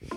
[0.00, 0.10] We'll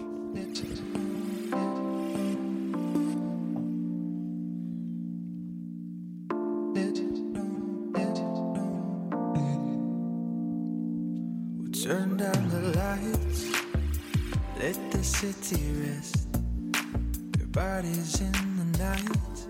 [11.72, 13.46] turn down the lights,
[14.60, 16.28] let the city rest.
[17.38, 19.48] Your body's in the night,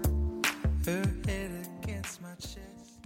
[0.86, 1.52] her head
[1.82, 3.00] against my chest.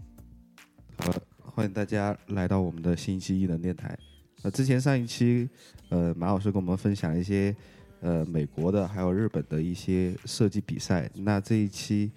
[0.97, 3.97] 好，欢迎大家来到我们的星期一的电台。
[4.43, 5.47] 呃，之前上一期，
[5.89, 7.55] 呃，马老师跟我们分享了一些
[7.99, 11.07] 呃美国的还有日本的一些设计比赛。
[11.13, 12.11] 那这一期，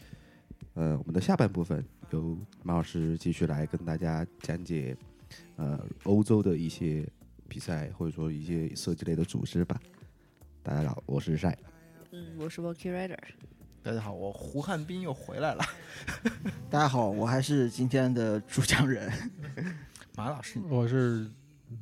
[0.73, 4.97] 呃，我们的下半部分由马老师继续来跟大家讲解，
[5.57, 7.07] 呃，欧洲的一些
[7.47, 9.79] 比赛或者说一些设计类的组织吧。
[10.63, 11.57] 大家好，我是晒。
[12.11, 13.19] 嗯，我是 Walkie Rider。
[13.83, 15.63] 大家好，我胡汉斌又回来了。
[16.71, 19.13] 大家好，我还是今天的主讲人。
[20.17, 21.29] 马老师，我是，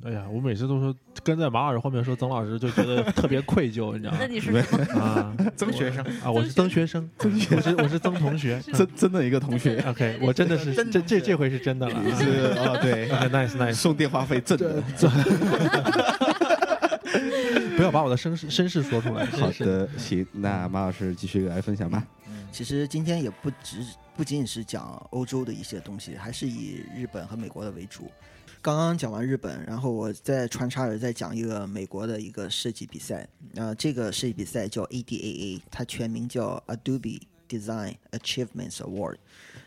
[0.03, 4.27] 哎呀，我每次都说跟在马老师后面说曾老师，就觉得特别愧疚，你知道吗 那？
[4.27, 4.51] 你是？
[4.97, 8.61] 啊， 曾学生，啊，我是曾学生，我是我是曾同学。
[8.73, 12.03] 真真的一个同学 OK，我真的是这这这回是真的了啊。
[12.17, 12.25] 是
[12.59, 14.81] 啊，对，OK，nice nice，送电话费挣的。
[17.75, 19.25] 不要把我的身世身世说出来。
[19.25, 22.03] 好，的，行，那马老师继续来分享吧。
[22.51, 23.77] 其实今天也不只
[24.15, 28.11] 不仅仅是讲欧洲的一些东西，还是以日本和美国的为主。
[28.63, 33.27] 刚刚讲完日本，然后我再穿插着再讲一个美国的一个设计比赛。
[33.55, 37.19] 呃，这个设计比赛叫 ADAA，它全名叫 Adobe
[37.49, 39.17] Design Achievements Award，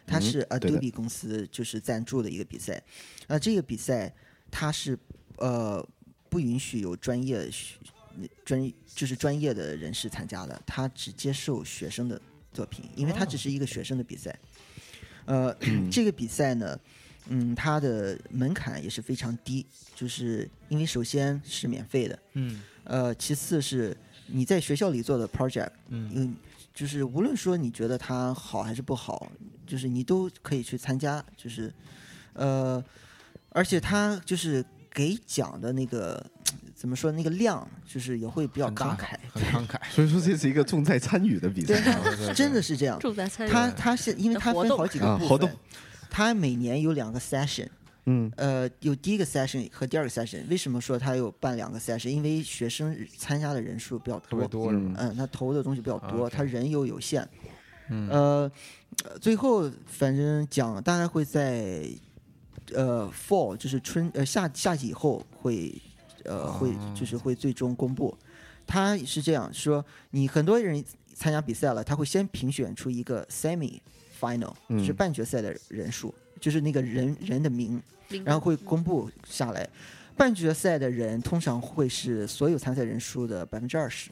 [0.06, 2.82] 它是 Adobe 公司就是赞助的一个比赛。
[3.26, 4.10] 那这个比赛
[4.50, 4.98] 它是
[5.36, 5.86] 呃
[6.30, 7.76] 不允许有专业学
[8.46, 12.18] 专就是专业的人士参加的，它只接受学生的
[12.50, 14.34] 作品，因为它只是一个学生的比赛。
[15.26, 15.54] 呃，
[15.92, 16.80] 这个比赛呢，
[17.28, 22.62] 嗯，它的门槛也是非常低，就是因为首先是免费的，嗯。
[22.84, 23.96] 呃，其次是
[24.28, 26.10] 你在学校里做的 project，嗯。
[26.14, 26.30] 因为
[26.72, 29.32] 就是无论说你觉得它好还是不好，
[29.66, 31.72] 就是你都可以去参加，就是
[32.34, 32.82] 呃，
[33.48, 36.24] 而且它就是给奖的那个
[36.74, 39.80] 怎么说那个量，就是也会比较慷慨，很慷慨。
[39.90, 41.82] 所以说这是一个重在参与的比赛，
[42.34, 42.98] 真的是这样。
[43.00, 43.50] 重在参与。
[43.50, 45.50] 它它是因为他分好几个部分，啊活动
[46.16, 47.68] 它每年有两个 session，
[48.06, 50.48] 嗯呃，有第一个 session 和第二个 session。
[50.48, 52.08] 为什么说他有办两个 session？
[52.08, 54.94] 因为学生参加的人数比较特别多是吗？
[54.96, 57.28] 嗯，他投的东西比较多他人又有限，
[57.90, 58.50] 嗯呃，
[59.04, 61.86] 呃最后反正奖大概会在
[62.72, 65.74] 呃 fall，就是春呃夏夏季以后会
[66.24, 68.16] 呃会哦就是会最终公布。
[68.66, 70.82] 他是这样说，你很多人
[71.12, 73.78] 参加比赛了，他会先评选出一个 semi
[74.18, 77.80] final，、嗯就是半决赛的人数，就是那个人人的名，
[78.24, 79.68] 然后会公布下来。
[80.16, 84.10] 半决赛的人通常会是所有参赛人数的百分之二十。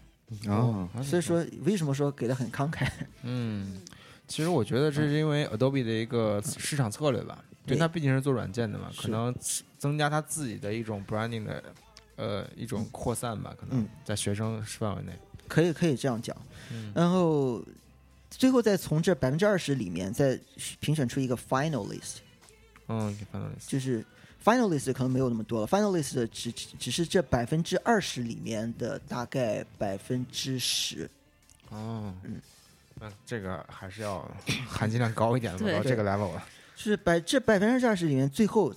[0.48, 2.88] 哦，所以说，为什么说给的很慷慨？
[3.22, 3.81] 嗯，
[4.26, 9.34] 其实我觉得这是因为 Adobe 的一个市场策略吧，因为对它毕竟是做软件的嘛，可能
[9.78, 11.64] 增加它自己的一种 branding 的
[12.16, 15.12] 呃一种扩散吧，可能嗯在学生范围内。
[15.47, 16.37] 可以可以这样讲。
[16.72, 17.62] 嗯然后
[18.37, 20.39] 最后再从这百分之二十里面再
[20.81, 22.17] 评选出一个 finalist，
[22.89, 24.05] 嗯，，finalist 就是
[24.45, 31.09] finalist 可能没有那么多了，finalist 只只是这百分之二十里面的大概百分之十。
[31.71, 32.41] 哦，嗯，
[33.00, 34.31] 那这个还是要
[34.69, 36.47] 含金量高一点的，对到这个 level 了。
[36.77, 38.75] 就是百这百分之二十里面，最后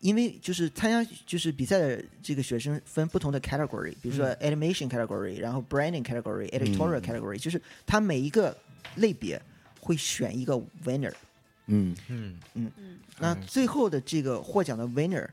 [0.00, 7.02] 因为就是参加就是比赛的这个学生分不同的 category，比如说 animation category，、然后 branding category、editorial 嗯。
[7.02, 8.56] category，、就是他每一个
[8.96, 9.40] 类别
[9.80, 10.54] 会选一个
[10.84, 11.12] winner。
[11.66, 11.96] 嗯。
[12.08, 12.38] 嗯。
[12.54, 12.70] 嗯，
[13.18, 15.26] 那嗯最后的这个获奖的 winner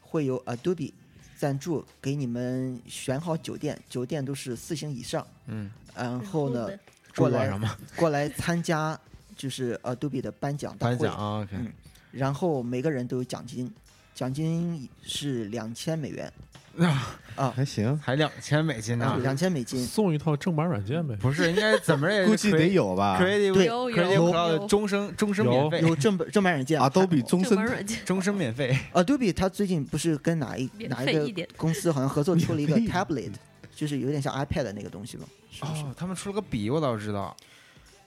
[0.00, 0.92] 会由 Adobe
[1.36, 6.68] 赞助给你们选好酒店，酒店都是四星以上，嗯，然后呢
[7.16, 7.58] 过来？
[7.96, 8.98] 过来参加
[9.36, 10.96] 就是 Adobe 的颁奖大会。
[10.96, 11.72] 颁奖，啊，OK，嗯。
[12.12, 13.72] 然后每个人都有奖金，
[14.14, 16.32] 奖金是两千美元
[16.78, 17.18] 啊。
[17.34, 19.82] 啊，还行，还两千美金呢，两千美金。
[19.82, 21.16] 送一套正版软件呗。
[21.16, 23.18] 不是应该怎么也估计得有吧。
[23.18, 27.98] Creative 对有终生终身免费，有正版正版软件，Adobe 终身软件。
[28.04, 28.78] 终身免费。
[28.92, 33.32] Adobe 他最近不是跟哪一哪一个公司好像合作出了一个 tablet，
[33.74, 35.24] 就是有点像 iPad 的那个东西吗？
[35.62, 37.34] 哦，他们出了个笔，我倒知道，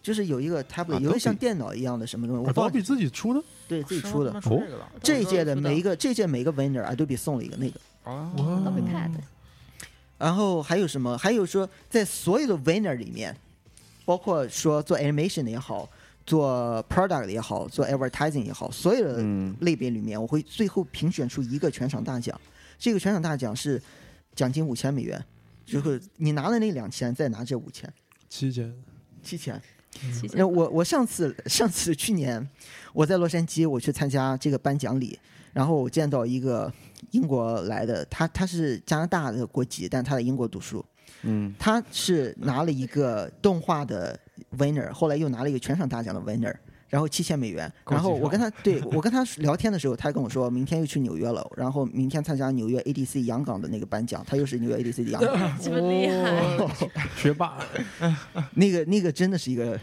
[0.03, 4.39] 就是有一个 tablet，有一个像电脑一样的什么东西，Adobe 自己出的，对自己出的。
[5.01, 8.31] 这届的每一个个这一届每一个 winner Adobe 送了一个那个，哦，
[10.17, 11.17] 然后还有什么？
[11.17, 13.35] 还有说在所有的 winner 里面，
[14.05, 15.89] 包括说做 animation 的也好，
[16.25, 22.39] 做 product 的也好，做 advertising 也好，所有的嗯类别里面，我会最后评选出一个全场大奖。
[22.79, 23.81] 这个全场大奖是
[24.33, 25.23] 奖金五千美元，
[25.65, 27.91] 就是你拿了那两千，再拿这五千，
[29.21, 29.61] 七千，
[29.91, 30.31] 七千。
[30.33, 32.47] 那我我上次上次去年
[32.93, 35.17] 我在洛杉矶，我去参加这个颁奖礼，
[35.53, 36.71] 然后我见到一个
[37.15, 40.83] 英国来的，他他是加拿大的国籍，但他在英国读书，
[41.23, 44.19] 嗯，他是拿了一个动画的
[44.57, 46.53] winner，后来又拿了一个全场大奖的 winner。
[46.87, 56.69] 然后七千美元，然后我跟他对我跟他聊天的时候，他跟我说明天又去纽约了，然后明天参加纽约 ADC 洋港的那个颁奖，他又是纽约 ADC 的洋港， 这么厉害，
[57.17, 57.57] 学霸，
[58.53, 59.77] 那个那个真的是一个，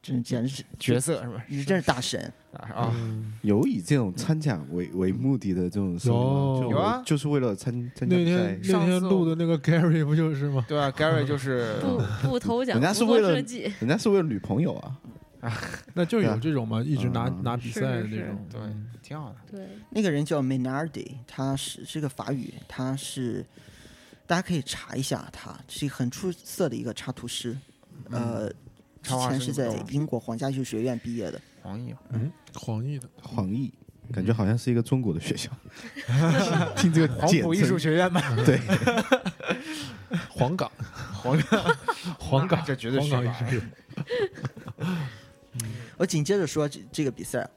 [0.00, 1.44] 真简直是角色是吧？
[1.48, 2.20] 你真是大神，
[2.52, 6.60] 啊，嗯有以这种参奖为为目的的这种生活吗？
[6.62, 7.02] 有就有啊。
[7.04, 8.54] 就是为了参参加那比赛。
[8.56, 8.78] 天。
[8.78, 10.64] 那天录的那个 Gary 不就是吗？
[10.68, 11.76] 对啊，Gary 就是
[12.22, 14.74] 不不投奖，人家是为了，人家是为了女朋友
[15.40, 15.52] 啊，
[15.94, 17.42] 那就有这种嘛，一直拿嗯。
[17.42, 18.46] 拿比赛的那种。
[18.50, 19.36] 对嗯，挺好的。
[19.50, 23.44] 对，那个人叫 Menardi，他是是个法语，他是
[24.26, 27.56] 大家可以查一下他，是一个很出色的一个插图师，
[28.10, 28.50] 呃，
[29.08, 31.40] 之插画前是在英国皇家艺术学院毕业的。
[31.62, 33.70] 黄奕，嗯，黄奕的，黄奕，
[34.12, 35.50] 感觉好像是一个中国的学校。
[36.76, 38.22] 听这个黄埔艺术学院吧？
[38.44, 38.60] 对，
[40.30, 40.70] 黄冈，
[41.12, 41.38] 黄
[42.18, 43.62] 黄冈，这绝对黄是
[45.96, 47.48] 我紧接着说这这个比赛，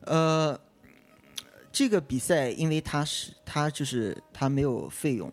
[0.00, 0.58] 呃，
[1.72, 5.32] 这个比赛因为他是他就是他没有费用，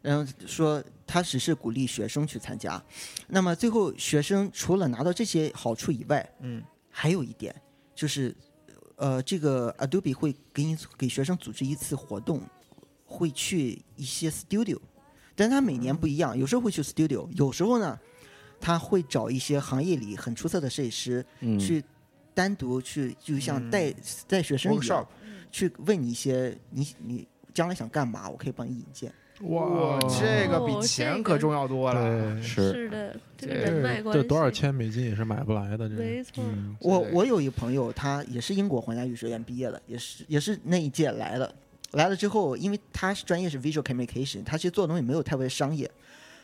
[0.00, 2.82] 然后说他只是鼓励学生去参加，
[3.28, 7.54] 那么最后学生除了拿到这些好处以外，嗯，还有一点
[7.94, 8.34] 就是，
[8.96, 12.42] 呃，这个 Adobe 会给你给学生组织一次活动，
[13.04, 14.78] 会去一些 studio，
[15.34, 17.98] 但他每年不一样，有时候会去 studio，有时候呢，
[18.60, 21.84] 他会找一些行业里很出色的设计师，嗯，去
[22.34, 23.70] 单独去，就像嗯。
[23.70, 23.94] 带、
[24.26, 25.08] 带学生一 workshop 样，
[25.52, 29.14] 去问你一些你你将来想干嘛，我可以帮你引荐。
[29.42, 32.00] 哇，这个比哦钱可重要多了。
[32.02, 34.50] 对，是是的，这个这人脉关系，这多少？
[34.50, 41.54] 钱美金也是买不来的，这没错，嗯我我有一个朋友，他也是英国皇家艺术学院毕业的，也是 也是那一届来的。
[41.92, 45.90] 来了之后，因为他是专业是 visual communication，他其实做的东西没有太为商业。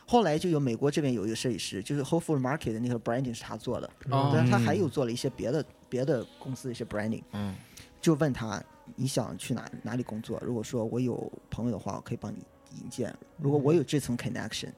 [0.04, 7.22] 后来就有美国这边有一个设计师，就是 Whole Foods Market 的那个 branding 是他做的，哦但是他还有做了一些别的别的公司的一些 branding。
[7.32, 7.54] 嗯，
[8.00, 8.62] 就问他
[8.96, 10.40] 你想去哪哪里工作？
[10.44, 12.38] 如果说我有朋友的话，我可以帮你
[12.80, 13.14] 引荐。
[13.38, 14.70] 如果我有这层 connection，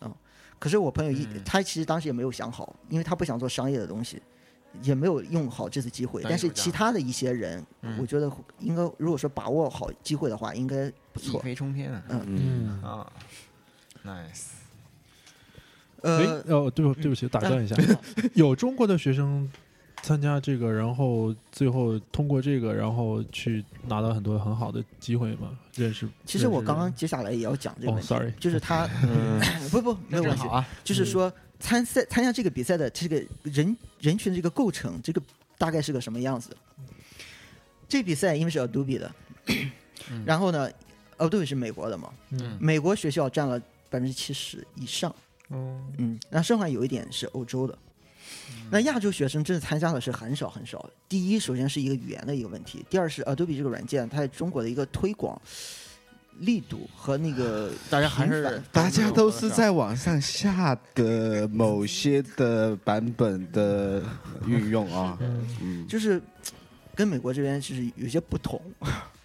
[0.00, 0.12] 嗯，
[0.58, 4.20] 可是我朋友一、嗯他其实当时也没有想好，因为他不想做商业的东西，
[4.82, 6.22] 也没有用好这次机会。
[6.22, 11.40] 但是其他的一些人，嗯我觉得应该如果说把握好机会的话，应该不一错。
[11.40, 12.02] 飞冲天啊！
[12.08, 13.12] 嗯，嗯，啊
[14.04, 14.46] ，nice。
[16.02, 17.76] 呃哎，，哦，对不对不起，打断一下，
[18.34, 19.50] 有中国的学生
[20.02, 25.56] 参加这个，然后最后通过这个，然后去拿到很多很好的机会嘛？
[25.74, 26.08] 认识？
[26.24, 28.32] 其实我刚刚接下来也要讲这个哦问题，，sorry。
[28.38, 35.22] 就是他嗯 不不没有关系，啊，就是说参赛参加这个比赛的这个人人群的这个构成，这个
[35.58, 36.56] 大概是个什么样子？
[37.88, 39.12] 这比赛因为是 Adobe 的，
[40.10, 40.24] 嗯。
[40.24, 40.70] 然后呢
[41.18, 42.56] ，Adobe 是美国的嘛，嗯。
[42.60, 43.58] 美国学校占了
[43.88, 45.14] 百分之七十以上，
[45.50, 47.76] 嗯嗯，那剩下有一点是欧洲的。
[48.70, 50.88] 那亚洲学生真的参加的是很少很少。
[51.08, 55.40] 第一，首先是一个语言的一个问题；第二是 Adobe 这个软件，它在中国的一个推广
[56.38, 64.02] 力度和那个 大家还是大家都是在网上下的某些的版本的
[64.46, 65.18] 运用啊，
[65.88, 66.22] 就是
[66.94, 68.60] 跟美国这边是有些不同。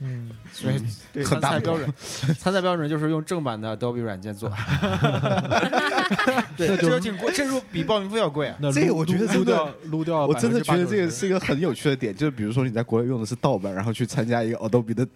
[0.05, 0.75] 嗯，所以
[1.23, 1.91] 很参赛标准，
[2.37, 4.49] 参赛标准就是用正版的 Adobe 软件做，
[6.55, 8.55] 对这就挺贵，这入比报名费要贵啊。
[8.59, 15.07] 那这个我觉得撸真的掉撸掉，我真的觉得这个是一个很有趣的点，就是比如说你在国内用的是盗版，然后去参加一个 Adobe 的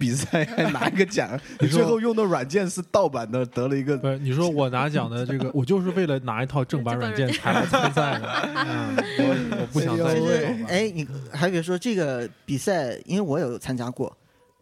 [0.00, 8.26] 比赛，还拿一个奖， 你最后用的软件是盗版的，得了一个不是你说我拿奖的这个， 我就是为了拿一套正版软件才来参赛的，
[8.56, 14.16] 嗯，我我不想再其实哎你还别说这个比赛，因为我有参加过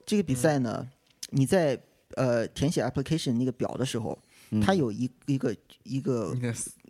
[0.05, 0.87] 这个比赛呢。
[1.31, 1.79] 你在
[2.15, 4.19] 呃填写 application 那个表的时候，
[4.51, 4.63] 嗯。
[4.63, 6.35] 它有一一个一个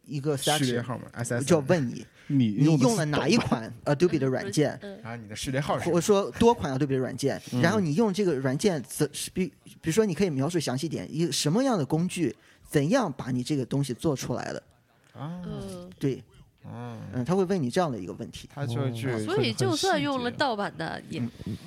[0.06, 7.60] 一个序列 section 号码 SS，就要问你，你你用了用的是哪一款 Adobe 的软件，嗯，然后你的序列号是或者说多款 Adobe 的软件，嗯。
[7.60, 12.34] 然后你用这个软件怎比比如说你可以描述详细点，一个什么样的工具，
[12.68, 14.62] 怎样把你这个东西做出来的？
[15.14, 16.22] 啊，嗯，对，
[16.64, 18.48] 嗯，嗯，他会问你这样的一个问题。
[18.54, 21.20] 他就会去，所以就算用了盗版的，也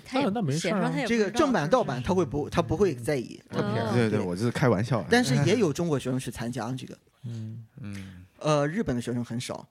[0.05, 0.71] 他也没事
[1.07, 3.61] 这个正版盗版他会不他不会在意，对
[3.93, 4.99] 对，对我就是开玩笑。
[4.99, 6.97] 啊，但是也 有中国学生去参加这个。
[7.25, 8.25] 嗯嗯。
[8.39, 9.67] 呃，日本的学生很少，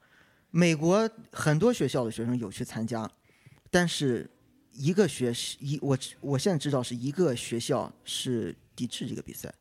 [0.50, 3.09] 美国很多学校的学生有去参加，
[3.71, 4.28] 但是
[4.73, 9.52] 一个学一我我现在知道是一个学校是抵制这个比赛，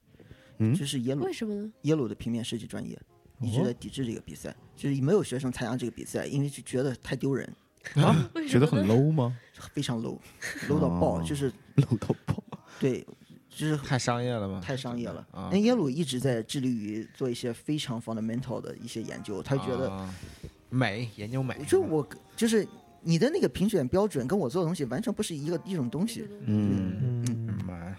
[0.58, 1.72] 嗯就是耶鲁为什么呢？
[1.84, 2.98] 耶鲁的平面设计专业
[3.42, 7.48] 一直在抵制这个比赛，就是没有学生参加这个比赛，因为就觉得太丢人，
[7.96, 9.38] 啊 觉得很 low 吗
[9.74, 11.52] 非常 low，low 到爆，哦就是？
[11.78, 12.44] low 到爆。
[12.80, 13.06] 对，
[13.50, 14.62] 就是太商业了吗？
[14.64, 15.26] 太商业了。
[15.32, 20.14] 啊那耶鲁一直在致力于做一些非常 fundamental 的一些研究，他觉得，啊
[20.70, 22.68] 美研究美，就我就是
[23.02, 26.28] 你的那个评选标准跟我做的东西完全不是一个一种东西。
[26.46, 27.96] 嗯，嗯，买。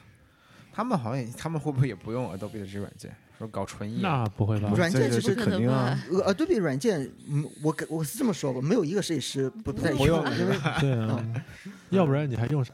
[0.73, 3.15] 他们好像也，他们会不会也不用 Adobe 的这软件？
[3.37, 4.00] 说搞纯艺？
[4.03, 4.71] 那不会吧？
[4.77, 11.45] 软件其实肯定啊，呃，Adobe 软件，嗯，我跟我是这么说吧，没有一个设计师不不在不用用，因为对啊，
[11.91, 12.73] 要不然你还用啥？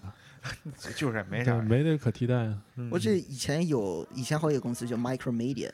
[0.95, 1.61] 就是没啥。
[1.62, 2.62] 没那可替代啊。
[2.91, 5.71] 我这以前有以前好几个公司叫 Micromedia，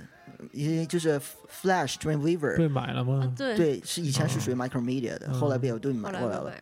[0.53, 3.35] 因为就是 Flash Dreamweaver，被买了啊吗？
[3.37, 6.53] 对，对，是以前是属于 Micromedia 的，嗯后来被 Adobe 后买过来了。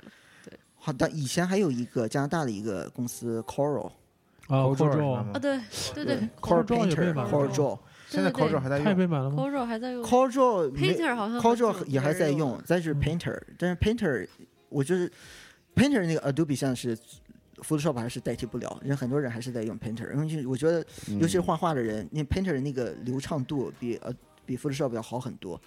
[0.83, 3.89] 好的，以前还有一个加拿大的一个公司 Coral，
[4.49, 5.61] 啊 Coral 是，Coral 吗啊，对
[5.95, 14.27] 对对了 Painter，Coral Draw，现在对对 Coral 还在用，太被买了吗？，Coral 还在用 Coral Draw 没，Painter 好像 Draw 也还在用没人了，再是 Painter，但是 Painter
[14.71, 15.11] 我就是
[15.75, 16.97] Painter 那个 Adobe 像是
[17.63, 20.85] Photoshop 还是代替不了，人很多人还是在用 Painter，因为就我觉得
[21.19, 24.13] 尤其是画画的人，那 Painter 的那个流畅度比呃
[24.45, 25.61] 比 Photoshop 要好很多。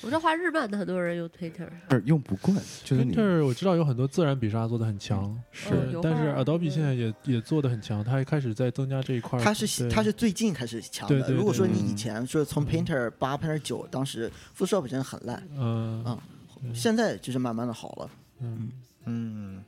[0.00, 1.68] 我知道画日漫的很多人用 Painter，
[2.04, 5.70] 用不惯，就是我知道有很多自然笔刷做的很强，是。
[5.70, 9.42] 嗯但是 Adobe 现在也也做的很强，它还开始在增加这一块儿。
[9.42, 11.20] 它是它是最近开始强的。
[11.20, 16.04] 对对如果说你以前说从 Painter 八 Painter 九，当时 Photoshop 真的很烂，嗯。
[16.04, 16.20] 啊
[16.74, 18.10] 现在就是慢慢的好了。
[18.40, 18.72] 嗯。
[19.06, 19.62] 嗯，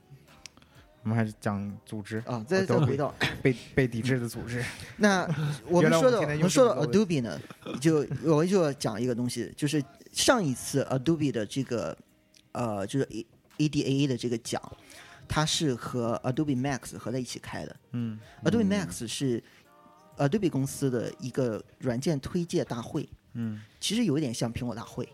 [1.06, 2.44] 我们还是讲组织啊。
[2.48, 4.60] 再再回到被被抵制的组织。
[4.98, 5.22] 那
[5.70, 7.40] 我们说的，我们说到这么多 Adobe 呢，
[7.80, 11.96] 就我就要讲一个东西，就是上一次 Adobe 的这个
[12.50, 13.24] 呃，就是 A
[13.58, 14.60] ADAA 的这个奖，
[15.28, 17.76] 它是和 Adobe Max 合在一起开的。
[17.92, 19.40] 嗯 Adobe Max 是
[20.16, 25.08] Adobe 公司的一个软件推介大会，嗯其实有一点像苹果大会。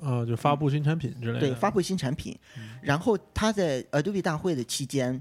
[0.00, 1.40] 啊，就发布新产品之类的。
[1.40, 2.38] 对，发布新产品，
[2.82, 5.20] 然后他在 Adobe 大会的期间，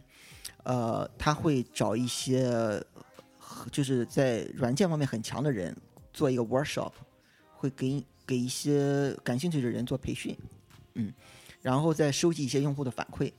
[0.63, 2.83] 呃，他会找一些呃
[3.71, 5.75] 就是在软件方面很强的人
[6.13, 6.91] 做一个 workshop，
[7.55, 10.37] 会给给一些感兴趣的人做培训，
[10.95, 11.13] 嗯，
[11.61, 13.31] 然后再收集一些用户的反馈，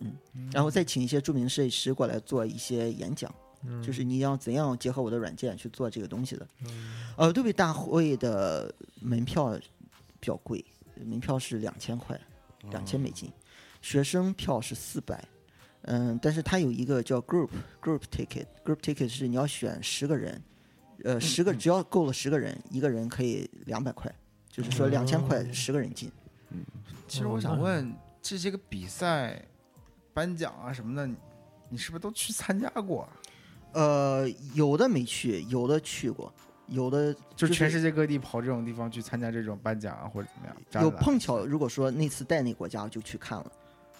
[0.00, 0.16] 嗯，
[0.52, 3.32] 然后再请一些著名设计师过来做一些演讲。
[3.62, 6.48] 嗯就是你要怎样结合我的软件去做这个东西的。
[7.14, 9.60] 呃，Adobe 大会的门票
[10.20, 10.64] 比较贵，
[11.04, 12.20] 门票是两千块，
[12.70, 13.32] 两千美金，
[13.82, 15.24] 学生票是四百。
[15.82, 17.48] 嗯，但是它有一个叫 group
[17.80, 20.42] group ticket，group ticket 是你要选十个人，
[21.04, 24.14] 呃，十个只要够了十个人，一个人可以两百块，
[24.50, 26.12] 就是说两千块十个人进。
[26.50, 26.62] 嗯
[27.08, 29.42] 其实我想问，这些个比赛、
[30.12, 31.16] 颁奖啊什么的，你
[31.70, 33.08] 你是不是都去参加过？
[33.72, 36.32] 呃，有的没去，有的去过，
[36.70, 40.82] 有的就是全世界各地跑这种地方去参加这种颁奖啊，或者怎么样？
[40.82, 43.52] 有碰巧，如果说那次带那个国家，我就去看了。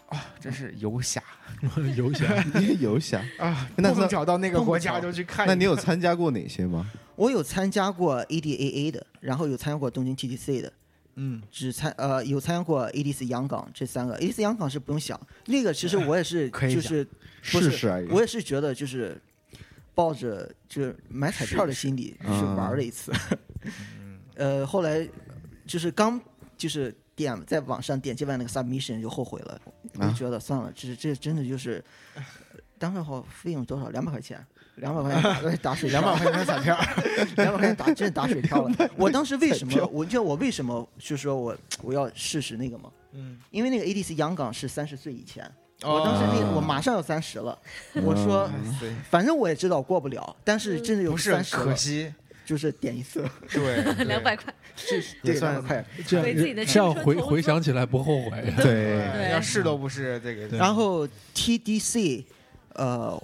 [0.08, 1.22] 啊，真是游侠
[1.96, 2.26] 游侠，
[2.80, 3.22] 游侠。
[3.38, 3.68] 啊！
[3.76, 5.46] 那是碰巧到那个国家就去看。
[5.46, 6.90] 那你有参加过哪些吗？
[7.14, 10.72] 我有参加过 ADAA 的，然后有参加过东京 TTC 的，
[11.14, 14.18] 嗯，只参呃有参加过 ADC 阳港这三个。
[14.18, 17.04] ADC 阳港是不用想，那个其实 我也是就是
[17.52, 18.08] 不是试试而已。
[18.08, 19.20] 我也是觉得就是
[19.94, 23.12] 抱着就是买彩票的心理去嗯玩了一次。
[24.37, 25.06] 呃，后来
[25.66, 26.20] 就是刚
[26.56, 29.61] 就是点在网上点击完那个 submission 就后悔了，
[29.94, 31.85] 我就啊觉得算了，这这真的就是
[32.78, 33.88] 当时好费用多少？
[33.90, 34.44] 两百块钱。
[34.76, 36.78] 两百块钱打 打水漂，两百块钱彩票，
[37.37, 38.90] 两百块钱打真的打水漂了。
[38.97, 39.87] 我当时为什么？
[39.92, 42.90] 我知道我为什么就说我我要试试那个吗？
[43.12, 45.44] 嗯，因为那个 ADC 阳港是三十岁以前，
[45.82, 47.58] 我当时那我马上要三十了，
[48.04, 48.50] 我说
[49.10, 52.12] 反正我也知道过不了，但是真的有三十可惜，
[52.44, 54.52] 就是点一次， 对， 两百块，
[54.88, 55.87] 对，也算两百块。
[56.04, 58.30] 这样回回想起来不后悔。
[58.56, 58.64] 对，
[59.12, 60.46] 对要试都不是这个。
[60.56, 62.25] 然后 TDC，
[62.75, 63.22] 呃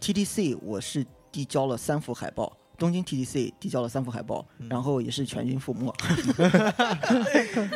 [0.00, 5.92] ，TDC 我是递交了三幅海报，东京 TDC 递交了三幅海报，然后也是全军覆没。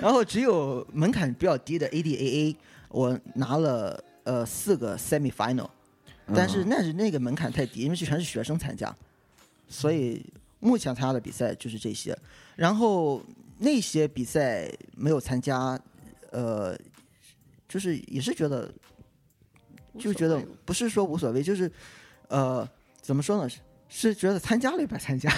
[0.00, 2.54] 然后只有门槛比较低的 ADAA，
[2.88, 5.68] 我拿了呃四个 semi final，
[6.34, 8.94] 但是那是那个门槛太低，因为全是学生参加，
[9.68, 10.24] 所以
[10.60, 12.16] 目前参加的比赛就是这些。
[12.56, 13.22] 然后
[13.58, 15.78] 那些比赛没有参加，
[16.30, 16.76] 呃，
[17.68, 18.72] 就是也是觉得
[19.98, 21.70] 就觉得不是说无所谓，就是
[22.28, 22.68] 呃，
[23.00, 23.48] 怎么说呢？
[23.48, 23.58] 是
[23.90, 25.32] 是觉得参加了也白参加。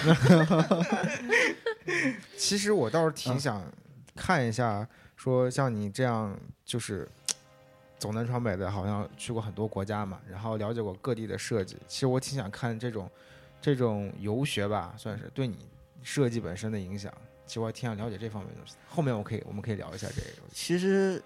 [2.37, 3.62] 其实我倒是嗯挺想
[4.16, 7.09] 看一下，说像你这样就是
[8.00, 11.76] 走南闯北的，好像去过很多国家嘛，然后了解过各地的设计。
[11.87, 13.09] 其实我挺想看这种
[13.61, 15.59] 这种游学吧，算是对你
[16.02, 17.12] 设计本身的影响。
[17.47, 18.75] 其实我还挺想了解这方面的东西。
[18.88, 21.23] 后面我可以我们可以聊一下这个，其实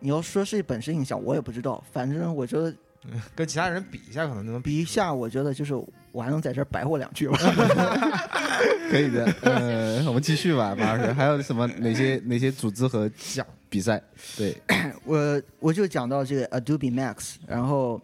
[0.00, 1.82] 你要说是本身影响，我也不知道。
[1.92, 2.74] 反正我觉得
[3.36, 5.74] 跟其他人比一下，可能就能出比一下，我觉得就是
[6.10, 7.38] 我还能在这儿白活两句吧。
[8.90, 9.24] 可以的。
[9.42, 14.02] 呃，我们继续吧，马老师，还有什么哪些哪些组织和讲比赛？
[14.36, 14.56] 对，
[15.04, 18.00] 我我就讲到这个 Adobe Max，然后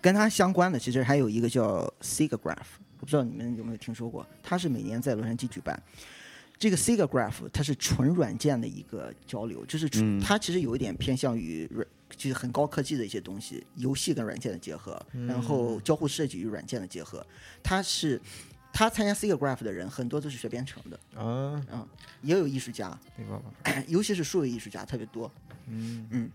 [0.00, 2.56] 跟它相关的其实还有一个叫 SIGGRAPH，
[3.00, 5.80] 我不知道你们有没有听说过，它是每年在洛杉矶举办。
[6.58, 17.26] 这个 SIGGRAPH 它是纯软件的一个交流，就是纯、嗯它其实有一点偏向于软，就是很高科技的一些东西，游戏跟软件的结合，然后交互设计与软件的结合。
[17.62, 18.20] 它是
[18.72, 21.86] 他参加 SIGGRAPH 的人很多都是学编程的，啊，
[22.22, 23.82] 也有艺术家，明白吧？
[23.88, 25.30] 尤其是数位艺术家特别多。
[25.66, 26.30] 嗯。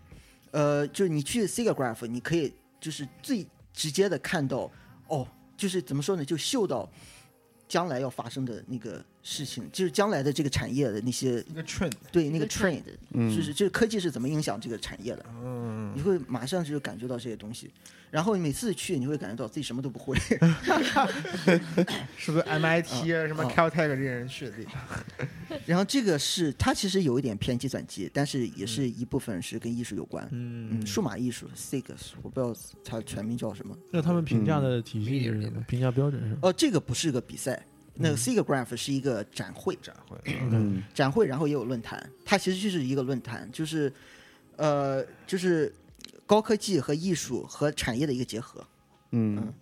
[0.52, 4.70] 呃，就是你去 SIGGRAPH，你可以就是最直接的看到，
[5.08, 5.26] 哦，
[5.56, 6.88] 就是怎么说呢，就嗅到
[7.68, 17.68] 将来要发生的那个事情，就是将来的这个产业的那些那个 trend，对那个就是这个科技是怎么影响这个产业的，嗯，你会马上就感觉到这些东西。
[18.08, 20.16] 然后你每次去，你会感觉到自己什么都不会。
[22.16, 25.58] 是不是 MIT 啊，什么啊 Caltech 这些人去的地方？
[25.66, 30.26] 然后这个是它其实有一点偏计算机，但是也是一部分是跟艺术有关。
[30.30, 31.82] 嗯嗯，数码艺术 SIG，
[32.22, 33.76] 我不知道它全名叫什么。
[33.90, 35.60] 那他们评价的体系是什么？
[35.66, 36.38] 评价标准是什么？
[36.42, 37.60] 哦，这个不是个比赛，
[37.98, 40.18] 那个 SIGGRAPH 是一个展会，展会，
[40.50, 43.92] 嗯展会，然后也有论坛，它其实就是一个论坛，就是，
[44.56, 45.74] 呃，就是
[46.26, 48.64] 高科技和艺术和产业的一个结合。
[49.12, 49.52] 嗯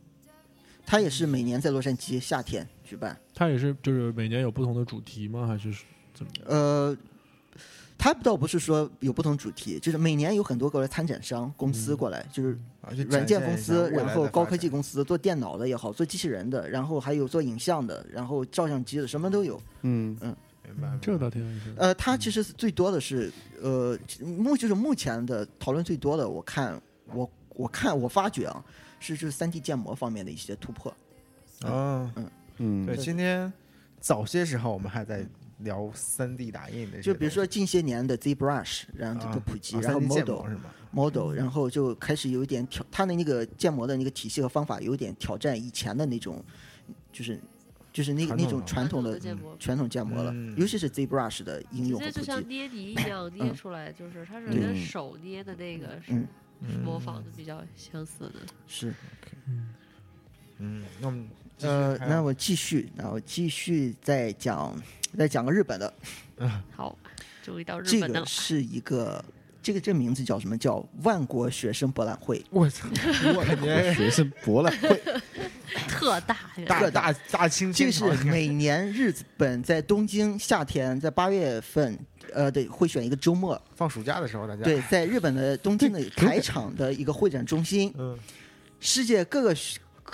[0.86, 3.18] 它也是每年在洛杉矶夏天举办。
[3.34, 5.46] 它也是就是每年有不同的主题吗？
[5.46, 5.72] 还是
[6.12, 6.32] 怎么？
[6.44, 6.96] 呃，
[7.96, 12.58] 它倒不是说有不同主题，就是每年有很多过来参展商公司过来，就是
[13.08, 19.60] 软件公司，然后高科技公司做电脑的也好，做机器人的，然后还有做影像的，然后照相机的，什么都有。
[19.82, 20.16] 嗯
[20.66, 21.74] 明白这个倒挺有意思。
[21.76, 26.80] 呃，它其实最多的是，呃，目就是目前的讨论最多的，我看
[27.12, 28.64] 我我看我发觉啊，
[28.98, 30.90] 是就是三 D 建模方面的一些突破。
[31.62, 32.10] 啊，
[32.56, 33.52] 嗯，对，今天
[34.00, 35.26] 早些时候我们还在
[35.64, 46.44] 聊三 D 打印的就比如说近些年的 ZBrush，然后这个普及，啊然后 model 是吗？model，然后就开始有一点挑，它的那个建模的那个体系和方法有点挑战以前的那种，
[47.10, 47.40] 就是
[47.92, 50.54] 就是那个那种传统的建模，传统建模了，嗯。
[50.56, 52.22] 尤其是 ZBrush 的应直接就。
[52.22, 54.60] 像捏泥一样捏出来，就是它是嗯。
[54.60, 56.12] 跟手捏的那个是
[56.84, 58.34] 模仿的比较相似的。
[58.66, 58.94] 是，
[60.58, 61.28] 嗯，那我们
[61.60, 64.74] 呃，那我继续，那我继续再讲，
[65.16, 65.94] 再讲个日本的。
[66.38, 66.62] 嗯。
[66.74, 66.96] 好，
[67.42, 69.24] 终于到日这本的了，个是一个，
[69.62, 70.58] 这个这个名字叫什么？
[70.58, 72.44] 叫万国学生博览会。
[72.50, 72.88] 我操，
[73.36, 75.00] 我感觉学生博览会，
[75.88, 76.36] 特大
[76.66, 77.12] 大大。
[77.30, 81.98] 大清这是每年日本在东京夏天，在八月份，
[82.32, 84.62] 呃，对，会选一个周末，放暑假的时候，大家。
[84.62, 88.18] 对，在日本的东京的 台场的一个会展中心，嗯。
[88.80, 89.56] 世界各个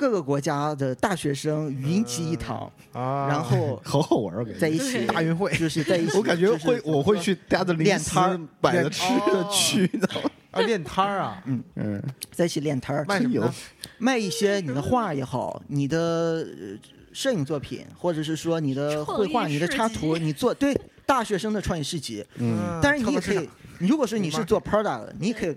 [0.00, 2.60] 各个国家的大学生云集一堂，
[2.94, 4.58] 啊，然后 好好玩儿，我感觉。
[4.58, 5.54] 在一起大运会。
[5.58, 8.40] 就是在一起， 我感觉就是会，我会去大家的练摊儿。
[8.62, 10.30] 摆着练吃的哦去，你知道吗？
[10.52, 11.62] 啊练摊儿啊，嗯。
[11.74, 13.54] 嗯，在一起练摊儿，卖什么？
[13.98, 16.78] 卖一些你的画也好，你的呃
[17.12, 22.24] 摄影作品，或者是说你的绘画、你的插图，你做对大学生的创意市集。
[22.36, 23.46] 嗯，但是你也可以
[23.78, 25.54] 如果说你是做 Prada 的，你也可以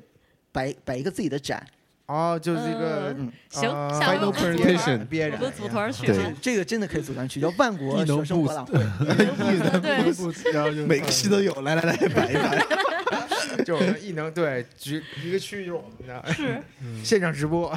[0.51, 1.65] 摆摆一个自己的展。
[2.05, 6.33] 哦，就是一个嗯行啊下回我 Final 们 presentation 憋着我们组团去对。
[6.41, 8.73] 这个真的可以组团去，叫万国 能学生博览会。
[9.79, 13.63] 对， 然后就每个系都有，来来来，摆一摆。
[13.63, 16.61] 就我们艺能对局一个区域就是我们的，是
[17.03, 17.71] 现场直播，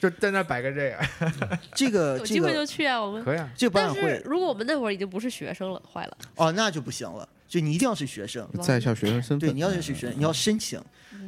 [0.00, 3.24] 就在那摆个这个，这个有机会就去啊，我们。
[3.24, 3.48] 可以啊。
[3.56, 6.16] 这个博但是览会如果我们那会儿已经不是学生了，坏了。
[6.36, 8.48] 哦，那就不行了，就你一定要是学生。
[8.62, 10.80] 在校学生身对，份，你要是学生，你要申请，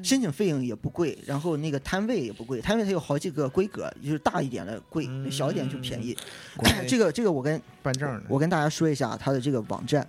[0.02, 6.16] 申请费用也不贵，然后那个摊位也不贵，摊位它有好几个规格，就是大一点的贵，嗯小一点就便宜。
[6.88, 10.08] 这个这个我跟办证的，我跟大家说一下它的这个网站，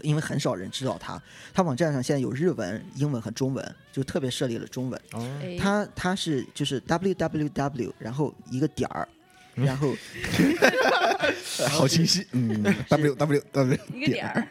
[0.00, 1.22] 因为很少人知道它。
[1.52, 4.98] 它网站上现在有日文、英文和中文，就特别设立了中文。
[5.12, 9.06] 哦哎，它它是就是 www，然后一个点儿，
[9.54, 9.94] 然后
[11.68, 12.26] 好清晰。
[12.32, 14.48] 嗯， W W W 一个点儿，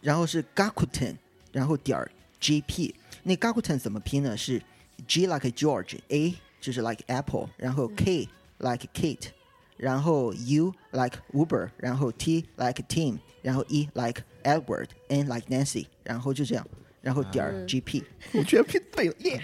[0.00, 1.16] 然后是 Gakuten，
[1.52, 2.10] 然后点儿
[2.40, 2.94] JP。
[3.22, 4.36] 那 Gakuten 怎么拼呢？
[4.36, 4.60] 是
[5.06, 9.28] G like George，A 就是 like Apple，然后 K like Kate，
[9.76, 16.66] 然后 U like Uber，然后 T like Team，然后 E like Edward，N like Nancy，然后就这样，
[17.02, 18.02] 然后点儿嗯 GP。
[18.32, 19.42] 我居然拼对了，耶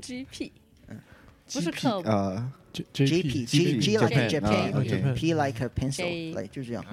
[0.00, 0.50] GP
[1.52, 6.32] 不是 com 啊 J JP J G G like Japan，Japan 啊，OK P like a pencil，J
[6.34, 6.84] 来就这样。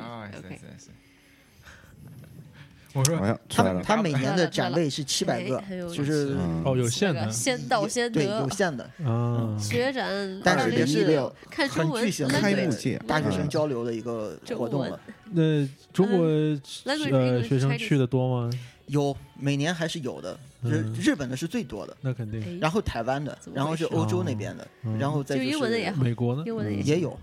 [2.94, 15.00] 我说好像出他来了，他每年的展位是七百个哎很有，意就是嗯哦有限的先到先对得有限的，啊，学展，但是也是2016一个看中文很巨型的开对幕届大学生嗯交流的一个活动了。
[15.32, 18.52] 那中国呃 English 学生 Chinese 去的多吗？
[18.88, 22.42] 有每年还是有的，日嗯日本的是最多的，那肯定。
[22.44, 26.44] 哎然后台湾的怎，么然后回事是欧洲那边的嗯，然后再就英文的也是好美国呢？
[26.46, 27.18] 英文的也有，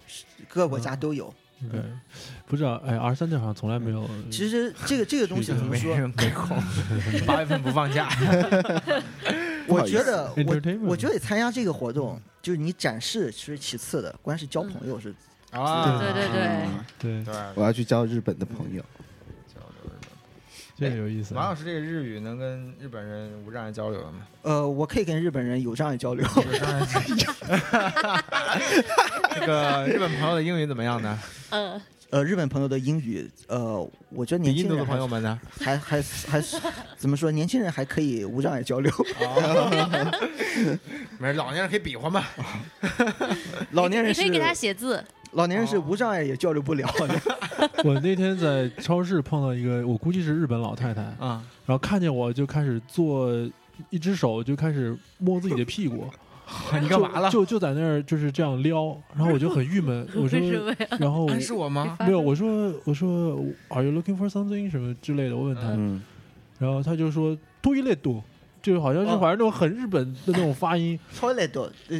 [0.48, 1.32] 各个国家都有。
[1.70, 1.80] 对，
[2.46, 4.08] 不知道哎，R 三这好像从来没有。
[4.30, 5.94] 其实这个这个东西怎么说？
[5.98, 6.56] 人没空，
[7.26, 8.08] 八月份不放假。
[9.68, 15.14] 我觉得我我觉得参加这个活动，就是你展示是其次的，关键是交朋友是。
[15.50, 18.84] 啊，对对对对，对，我要去交日本的朋友。
[20.80, 21.34] 这个有意思。
[21.34, 24.26] 马老师这个日语能跟日本人无障碍交流了吗？
[24.42, 26.26] 呃，我可以跟日本人有障碍交流。
[26.36, 26.86] 有障碍。
[29.34, 31.18] 这个日本朋友的英语怎么样呢？
[31.50, 35.38] 嗯，呃，日本朋友的英语，呃，我觉得比印度的年轻人还朋友们呢？
[35.60, 36.56] 还还还是
[36.96, 37.30] 怎么说？
[37.30, 38.90] 年轻人还可以无障碍交流，
[41.18, 42.24] 没事，老年人可以比划嘛。
[43.72, 47.20] 老年人可以给他写字，老年人是无障碍也交流不了的。
[47.84, 53.30] 我那天在超市碰到一个，我估计是日本老太太，啊，然后看见我就开始做，
[53.90, 56.06] 一只手就开始摸自己的屁股，
[56.80, 57.30] 你干嘛了？
[57.30, 60.38] 就就在那儿就是这样撩，然后我就很郁闷， 我说？
[60.98, 61.96] 然后是我吗？
[62.00, 63.38] 没有，我说我说
[63.68, 66.02] Are you looking for something 什么之类的，我问他，嗯，
[66.58, 68.22] 然后他就说 Do you let do，
[68.62, 69.18] 就好像是哦。
[69.20, 70.98] 反正那种很日本的那种发音。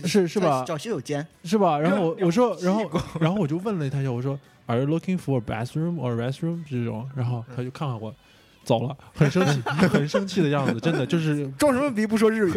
[0.05, 0.64] 是是吧？
[0.66, 1.79] 找洗手间，是吧？
[1.79, 8.14] 然后我 我说，然后 然后我就问了他一下，我说 Are you looking for a bathroom or restroom 这种，然后他就看看我。
[8.62, 12.53] 走了，很生气，很生气的样子，真的就是装什么逼不说日语？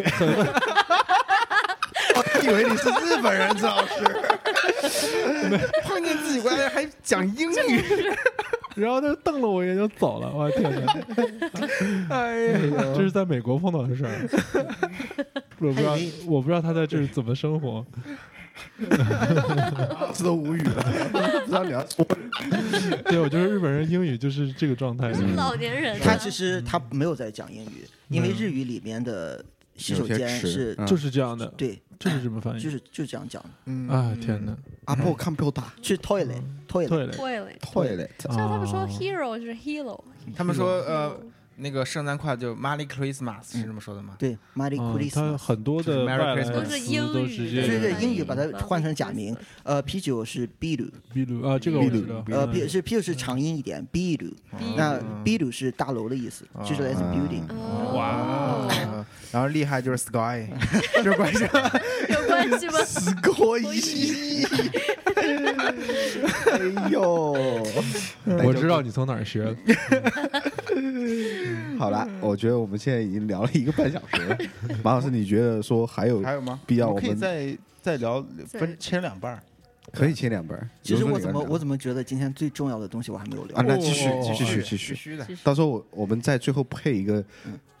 [2.42, 4.04] 以为你是日本人，赵老师。
[5.84, 7.82] 碰见自己国家人还讲英语，
[8.74, 10.92] 然后他就瞪了我一眼就走了，我的天哪！
[12.14, 12.58] 哎呀，
[12.94, 14.28] 这是在美国碰到的事儿，
[15.60, 17.84] 我不知道我不知道他在这儿怎么生活。
[20.14, 22.06] 这都无语了，不知道你要说。
[23.04, 25.08] 对，我觉得日本人英语就是这个状态。
[25.36, 29.44] 老年人啊，他其实他没有在讲英语，因为日语里面的
[29.76, 32.60] 洗手间是嗯就是这样的，对，就是这么翻译。
[32.60, 34.56] 就是就这样讲的，嗯啊，天哪
[34.86, 36.88] ！Apple Computer 是 toilet toilet。
[36.88, 37.50] 对嘞，会了。
[37.60, 40.00] Toilet，像他们说啊 hero 就是 hero，
[40.36, 41.18] 他们说呃，
[41.56, 44.14] 那个圣诞快就 Merry Christmas 是这么说的吗？
[44.18, 45.36] 对，Merry Christmas。
[45.36, 49.36] 很多的 Merry 外来 Christmas 都是词英语都直接对对对，英语把它换成假名。
[49.62, 52.24] 呃，啤酒是 bilu，比如啊，这个我知道。
[52.28, 54.32] 呃，嗯啤是啤酒是长音一点，bilu。
[54.76, 57.44] 那 bilu 是大楼的意思，就是来自 building。
[57.50, 60.46] 哦哇啊然后厉害就是 Sky，
[61.02, 61.70] 这关系吗
[62.08, 63.64] 有关系吗？？Sky。
[66.54, 66.58] 哎
[66.90, 67.32] 呦，
[68.44, 69.56] 我知道你从哪儿学的。
[71.84, 74.38] 好了，我觉得我们现在已经聊了一个半小时了。
[74.82, 76.58] 马老师，你觉得说还有还有吗？
[76.66, 79.42] 必要我们可以再再聊分切两半儿。
[79.92, 80.68] 可以切两半儿？
[80.82, 83.64] 其实我怎么我怎么觉得今天最重要的东西我还没有聊啊？？
[83.68, 85.26] 那继续哦继续继续，须的。
[85.44, 87.22] 到时候我我们在最后配一个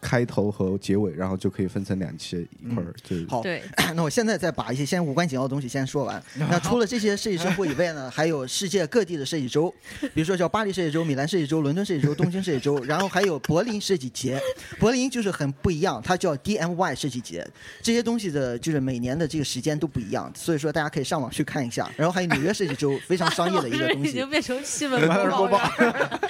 [0.04, 3.62] 开头和结尾，然后就可以分成两期一块儿就好，对，
[3.96, 6.22] 那我现在再把一些先无关紧要的东西先说完。
[6.36, 9.74] 那除了这些设计生活以外呢，还有世界各地的设计周，
[10.12, 14.38] 比如说叫巴黎设计周、米兰设计周、伦敦设计周、东京设计周，然后还有柏林设计节。
[14.78, 17.46] 柏林就是很不一样，它叫 DMY 设计节。
[17.80, 21.90] 这些东西的就是每年的这个时间都不一样，所以说大家可以上网去看一下。
[21.96, 24.28] 然后还有纽约设计周，非常商业的一个东西已经。
[24.34, 26.20] 变成新闻播报了。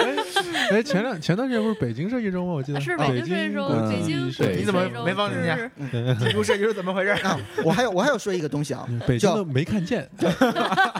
[0.70, 2.52] 哎，前两前段时间不是北京设计周吗？
[2.52, 4.28] 我记得是北北京
[4.58, 5.46] 你怎么没放进去
[5.90, 7.10] 是 记住设计是怎么回事？
[7.22, 10.08] 啊， 我还有我还有说一个东西啊，北京叫的没看见，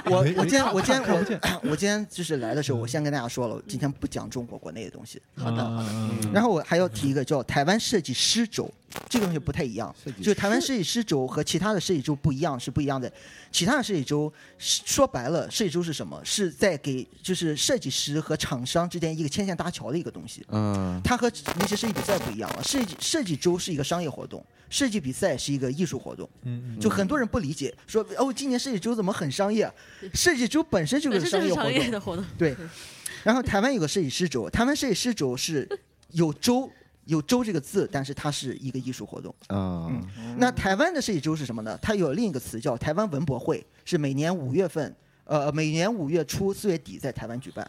[0.07, 5.21] 我我今天我今天我我今天就是来的时候，我先跟大家说了，今天不讲中国国内的东西。
[5.37, 5.89] 好的，好的
[6.33, 8.71] 然后我还要提一个叫台湾设计师周，
[9.09, 9.94] 这个东西不太一样。
[10.22, 13.11] 就台湾设计师周和其他的设计周不一样，是不一样的。
[13.53, 16.20] 其他的设计周说白了，设计周是什么？
[16.24, 20.44] 是在给就是设计师和厂商之间一个牵线搭桥的一个东西。
[20.50, 22.62] 嗯它和那些设计比赛不一样了。
[22.62, 26.29] 设计设计周是一个商业活动，设计比赛是一个艺术活动。
[26.42, 29.70] 嗯就很多人不理解，说哦，今年设计周怎么很商业？
[30.14, 31.72] 设计周本身就是商商业活动。
[31.72, 32.57] 业的活动，对，
[33.24, 35.68] 然后台湾有个设计师周，台湾设计师周是
[36.12, 36.70] 有周
[37.11, 39.35] 有周这个字，但是它是一个艺术活动。
[39.49, 39.90] 啊
[40.38, 41.77] 那台湾的设计周是什么呢？
[41.83, 44.94] 它有另一个词叫台湾文博会，是每年五月份，
[45.25, 47.68] 呃，每年五月初四月底在台湾举办。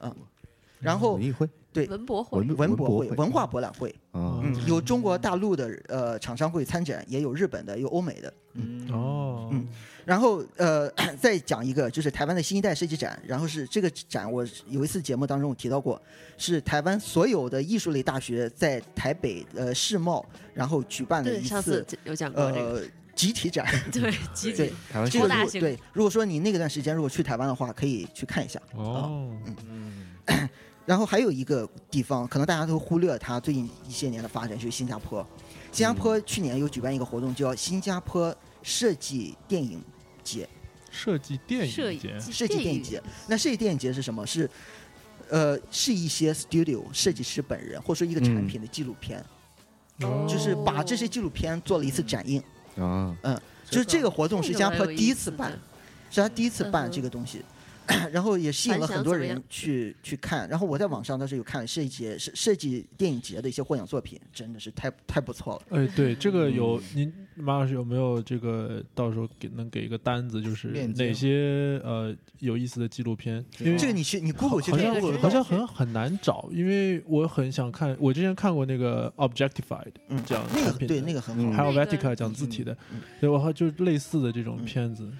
[0.00, 0.14] 嗯，
[0.80, 8.32] 然后文艺会对文博会文文博会、会文化博览会，啊，嗯，有中国大陆的呃厂商会参展，也有日本的，有欧美的。
[8.54, 9.66] 嗯哦，嗯
[10.06, 13.20] 然后呃， 再讲一个，就是台湾的新一代设计展。
[13.24, 16.00] 然后是这个展，我有一次节目当中我提到过，
[16.36, 22.82] 是台湾所有的艺术类大学在台北呃世贸，然后举办的，一次次有讲过这个，呃
[23.14, 23.66] 集体展。
[23.92, 28.60] 对，集体，台湾这个如超大对，如果说你那个段时间如果去台湾的话，可以去看一下。
[28.74, 29.30] 哦，
[29.68, 30.48] 嗯
[30.86, 35.24] 然后还有一个地方，可能大家都忽略它最近一些年的发展，就是新加坡。
[35.70, 39.82] 新加坡去年有举办一个活动，叫新加坡设计电影
[40.22, 40.48] 节。
[40.92, 43.00] 设计电影节，设计电影节。
[43.28, 44.26] 那设计电影节是什么？
[44.26, 44.50] 是，
[45.28, 49.24] 呃，是一些 studio 设计师本人，或者说一个产品的纪录片，
[50.00, 52.42] 哦就是把这些纪录片做了一次展映。
[52.76, 53.16] 啊，
[53.64, 55.56] 就是这个活动是新加坡第一次办，
[56.10, 57.44] 是他第一次办这个东西。
[58.12, 65.78] 然后也吸引了很多人去去看，然后我在网上当时有看设计节设设计电影节的一些获奖作品，真的是太太不错了。
[65.78, 73.44] 哎，对，这个有嗯您马老师有没有这个到时候给能给一个单子，就是哪些呃有意思的纪录片？
[73.58, 81.60] 因为这个你去你 Google 去好像好像很很难找，因为我很想看，我之前看过那个 Objectified 嗯讲那个对那个很好。
[81.60, 85.10] 还有 Vatica 讲字体的嗯，对，我还就是类似的这种嗯片子，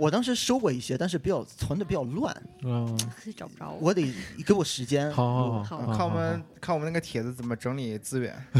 [0.00, 2.98] 我当时收过一些，但是比较存的比较乱，嗯，
[3.36, 3.92] 找不着我。
[3.92, 4.02] 得
[4.46, 5.12] 给我时间。
[5.12, 8.34] 好好好，好好看我们看我们那个帖子怎么整理资源。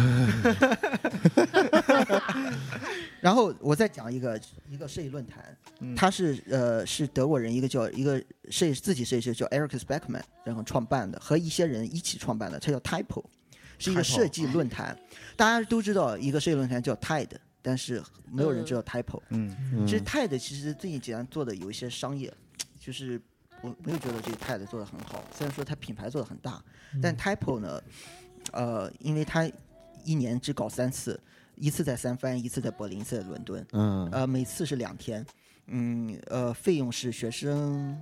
[3.22, 5.96] 然后我再讲一个一个设计论坛，嗯。
[5.96, 13.24] 他是呃是德国人，一个叫一个设计自己设计师叫 Eric Speckman，然后创办的，和一些人一起创办的，他叫 Typo，
[13.78, 14.94] 是一个设计论坛。
[15.36, 17.30] 大家都知道一个设计论坛叫 Tide，
[17.62, 19.20] 但是没有人知道 Typo。
[19.30, 19.56] 嗯。
[19.72, 19.86] 嗯。
[19.86, 22.32] 其实 Tide 其实最近几年做的有一些商业，
[22.78, 23.20] 就是
[23.62, 26.62] 我没有觉得这个 Tide 做的很好，虽然说它品牌做的很大，
[27.02, 27.82] 但 Typo 呢，
[28.52, 29.50] 呃，因为它
[30.04, 31.20] 一年只搞三次，
[31.56, 34.08] 一次在三藩，一次在柏林，一次在伦敦，嗯。
[34.10, 35.24] 呃，每次是两天，
[35.66, 37.96] 嗯，呃，费用是学生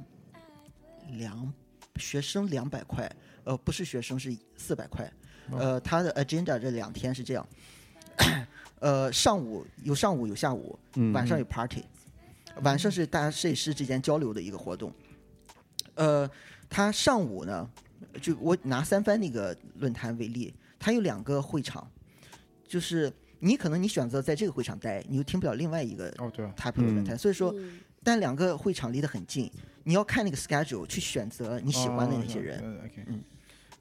[1.13, 1.53] 两
[1.97, 3.11] 学生两百块，
[3.43, 5.13] 呃，不是学生是四百块，
[5.51, 7.45] 呃，他的 agenda 这两天是这样，
[8.81, 11.85] 呃，上午有上午有下午，嗯晚上有 party，
[12.63, 14.93] 晚上是大家设计师之间交流的一个活动。
[15.95, 16.29] 呃，
[16.69, 17.69] 他上午呢，
[18.21, 21.91] 就我拿三番那个论坛为例，他有两个会场，
[22.67, 27.81] 就是你可能你选择在这个会场待，你又听不了另外一个，type 的论坛，所以说，嗯。
[28.05, 29.51] 但两个会场离得很近，
[29.83, 32.61] 你要看那个 schedule 去选择你喜欢的那些人。
[32.61, 33.23] 哦，OK，嗯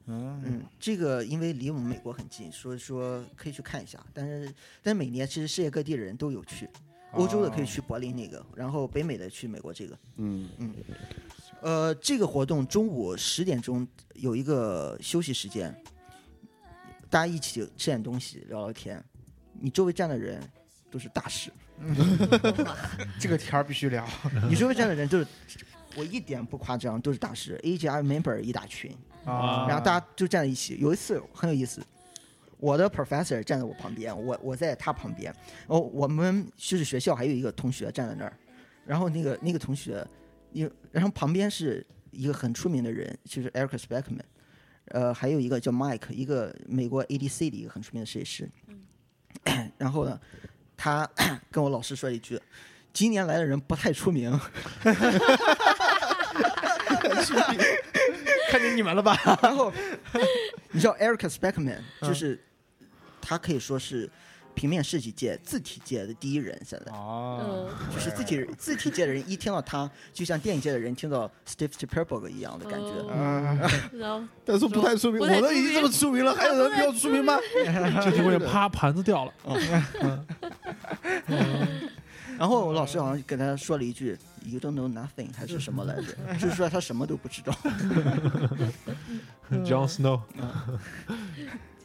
[0.08, 4.04] 嗯嗯，这个因为离我们美国很近，所以说可以去看一下。
[4.14, 6.70] 但是，但是每年其实世界各地的人都有去，
[7.12, 9.98] 欧洲的可以去柏林那个，然后北美的去美国这个。
[10.16, 10.74] 嗯嗯
[11.62, 15.76] 呃，这个活动中午十点钟有一个休息时间，
[17.10, 19.04] 大家一起吃点东西，聊聊天。
[19.60, 20.40] 你周围站的人
[20.92, 21.52] 都是大师，
[23.20, 24.08] 这个天儿必须聊。
[24.48, 25.28] 你周围站的人就是，
[25.96, 27.60] 我一点不夸张，都是大师。
[27.64, 28.96] AGR member 一大群，
[29.28, 30.78] 啊然后大家就站在一起。
[30.80, 31.82] 有一次很有意思，
[32.60, 35.34] 我的 professor 站在我旁边，我我在他旁边。
[35.68, 38.34] 哦，我们就是学校还有一个同学站在那儿，
[38.86, 40.06] 然后那个那个同学，
[40.52, 44.22] 因然后旁边是一个很出名的人，就是 Eric Speckman，
[44.86, 48.50] 呃，还有一个叫 Mike，一个美国 ADC 的一个很出名的设计师。
[49.78, 50.20] 然后呢，
[50.76, 51.08] 他
[51.52, 52.40] 跟我老师说一句
[52.92, 54.32] ：“今年来的人不太出名。
[58.50, 59.18] ”看见你们了吧？
[59.42, 59.72] 然 后
[60.72, 62.40] 你知道 Eric Speckman 就是、
[63.22, 64.10] 他可以说是
[64.54, 66.92] 平面设计界、字体界的第一人，现在。
[66.92, 72.92] 哦，嗯就是字体字体界的人一听到他，就像电影界的人听到 Steve Spielberg 一样的感觉。
[73.12, 77.38] 嗯啊，然后但是不太出名，我都已经这么出名了，还有人比我出名吗？
[78.04, 79.34] 这就会啪盘子掉了，
[82.38, 87.52] 然后我老师好像跟他说了一句 “You don't know nothing” 还是什么来着， 就是说他什么都不知道。
[89.66, 90.22] John Snow，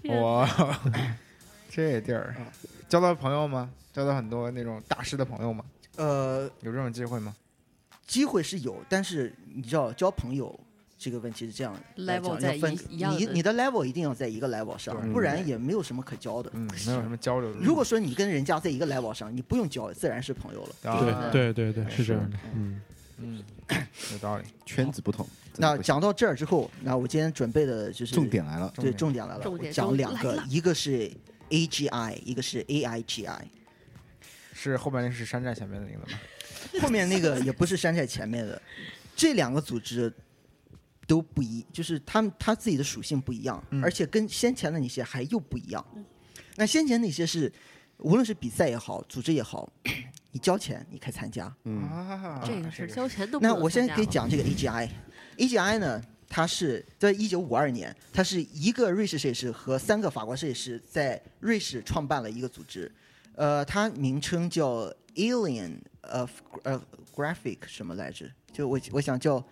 [0.23, 0.49] 哇，
[1.69, 2.35] 这地儿
[2.89, 3.71] 交到朋友吗？
[3.93, 5.65] 交到很多那种大师的朋友吗？
[5.97, 7.35] 呃，有这种机会吗？
[8.07, 10.59] 机会是有，但是你知道交朋友
[11.03, 16.49] 这个问题是这样的 Level 讲，在分你你的 level 一定要在一个 level 上，不然也没有什么可交的。
[16.55, 17.59] 嗯，没有什么交流的。
[17.59, 20.93] 如果说你跟人家在一个 level 上，你不用交，自然是朋友了。
[20.93, 22.81] 啊对对对对，是这样的，嗯，
[23.19, 23.45] 嗯，
[24.13, 24.45] 有道理。
[24.65, 31.11] 圈子不同，那讲到这儿之后，那我今天准备的就是重点来了，对重点来了，我讲两个一个是
[31.51, 33.41] AGI，一个是 AIGI。
[34.55, 36.19] 是后面那是山寨前面的那个吗？
[36.81, 38.63] 后面那个也不是山寨前面的，
[39.17, 40.13] 这两个组织
[41.07, 46.05] 都不一，就是他们他自己的属性不一样，嗯而且跟先前的那些还又不一样嗯。
[46.57, 47.53] 那先前那些是，
[47.99, 49.71] 无论是比赛也好，组织也好，
[50.33, 51.55] 你交钱你可以参加。
[51.65, 62.91] 嗯啊，这个是交钱都不那我先能参加了给讲这个 AGI，AGI 呢，它是在一九五二年，它是一个瑞士设计师和三个法国设计师在瑞士创办了一个组织，
[63.35, 66.31] 呃，它名称叫 Alien of
[66.65, 66.81] 呃
[67.15, 68.31] Graphic 什么来着？
[68.53, 69.43] 就我我想叫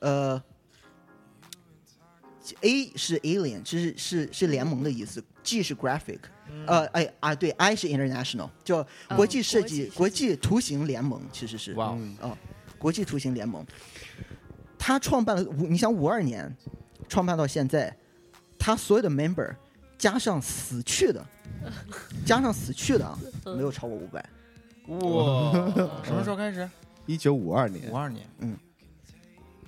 [0.00, 0.42] 呃
[2.60, 6.20] A 是 Alien，是是是联盟的意思，G 是 Graphic，
[6.66, 12.38] 呃哎啊对，I 是 International，叫国际设计、哦国际图形联盟，其实是哇哦，哦，
[12.78, 13.64] 国际图形联盟，
[14.78, 16.54] 他创办了五，你想五二年
[17.08, 17.96] 创办到现在，
[18.58, 19.54] 他所有的 member
[19.98, 21.24] 加上死去的，
[22.24, 23.56] 加上死去的啊，嗯。
[23.56, 24.24] 没有超过五百。
[24.88, 25.52] 哇，
[26.04, 26.68] 什么时候开始？
[27.06, 27.90] 一九五二年。
[27.90, 28.26] 五，二年，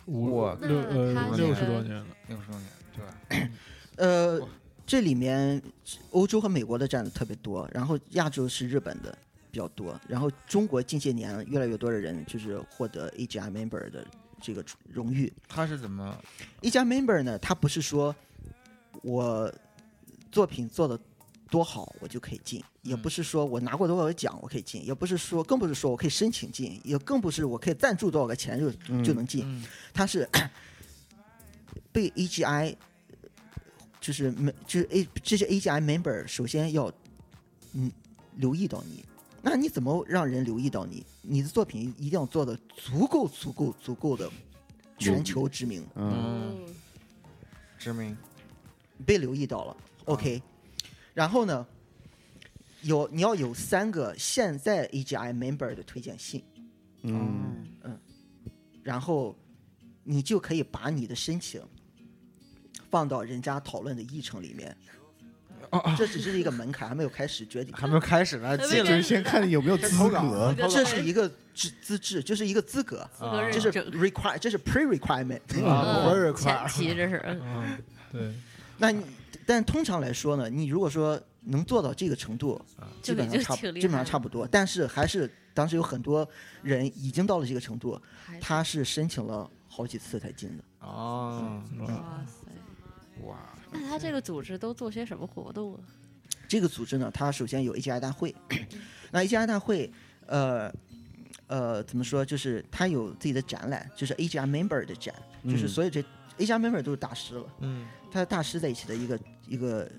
[0.07, 3.51] 五我六呃六十多年了，六十多年，对吧？
[3.97, 4.49] 呃，
[4.87, 5.61] 这里面
[6.11, 9.17] 欧洲和美国的占的特别多，然后亚洲是日本的
[9.51, 14.07] 比较多，然后中国近些年越来越多的人就是获得 AGI member 的
[14.41, 15.33] 这个荣誉。
[15.49, 16.17] 他是怎么？
[16.61, 18.14] 一家 member 呢，他不是说
[19.03, 19.53] 我
[20.31, 20.99] 作品做的
[21.51, 28.71] 多好我就可以进，也不是说我拿过多少个奖我可以进，也不是说更不是说我可以申请进，也更不是我可以赞助多少个钱就、
[29.03, 30.29] 就能进，嗯他是
[31.92, 32.77] 被 AGI
[34.01, 36.92] 就是没就是 A 这些 AGI member 首先要
[37.72, 37.90] 嗯
[38.37, 39.05] 留意到你。
[39.40, 41.05] 那你怎么让人留意到你？
[41.22, 44.29] 你的作品一定要做的足够、足够、足够的
[44.98, 45.87] 全球知名。
[45.94, 46.74] 嗯嗯
[47.79, 48.16] 知名，
[49.07, 50.42] 被留意到了，OK，、
[51.14, 51.64] 然后呢，
[52.83, 56.44] 有你要有三个现在 AGI member 的推荐信，
[57.03, 57.98] 嗯嗯
[58.83, 59.37] 然后
[60.03, 61.62] 你就可以把你的申请
[62.90, 64.77] 放到人家讨论的议程里面。
[65.98, 67.74] 这只是一个门槛，还没有开始决定。
[67.74, 75.66] 还没有开始呢，进了就是先看你有没有资格，这是一个资资质，就是一个资格，资格这是 require，这是 pre requirement。
[75.66, 77.42] 啊， 不是嗯前提这是
[78.11, 78.33] 对，
[78.79, 79.05] 那你
[79.44, 82.59] 但通常来说呢，你如果说能做到这个程度，
[83.03, 84.48] 基本上差基本上差不多。
[84.51, 86.27] 但是还是当时有很多
[86.62, 88.01] 人已经到了这个程度，
[88.40, 90.64] 他是申请了好几次才进的。
[90.81, 92.46] 哦，哇塞，
[93.27, 93.37] 哇，
[93.73, 95.81] 那他这个组织都做些什么活动啊？
[96.49, 98.35] 这个组织呢，它首先有 AGI 大会，
[99.13, 99.93] 那 AGI 大会，
[100.27, 100.73] 呃
[101.47, 102.25] 呃，怎么说？
[102.25, 106.03] 就是它有自己的展览，就是 AGI member 的展，就是嗯所有这
[106.39, 107.47] AGI member 都是大师了。
[107.61, 109.91] 嗯他的大师在一起的一个一个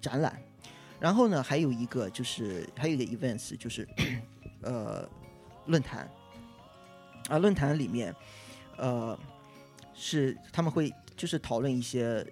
[0.00, 0.40] 展览。
[0.98, 3.88] 然后呢，还有一个就是还有一个 events 就是
[4.62, 5.08] 呃
[5.66, 6.10] 论坛
[7.28, 8.14] 啊，论坛里面
[8.76, 9.18] 呃
[9.94, 12.26] 是他们会就是讨论一些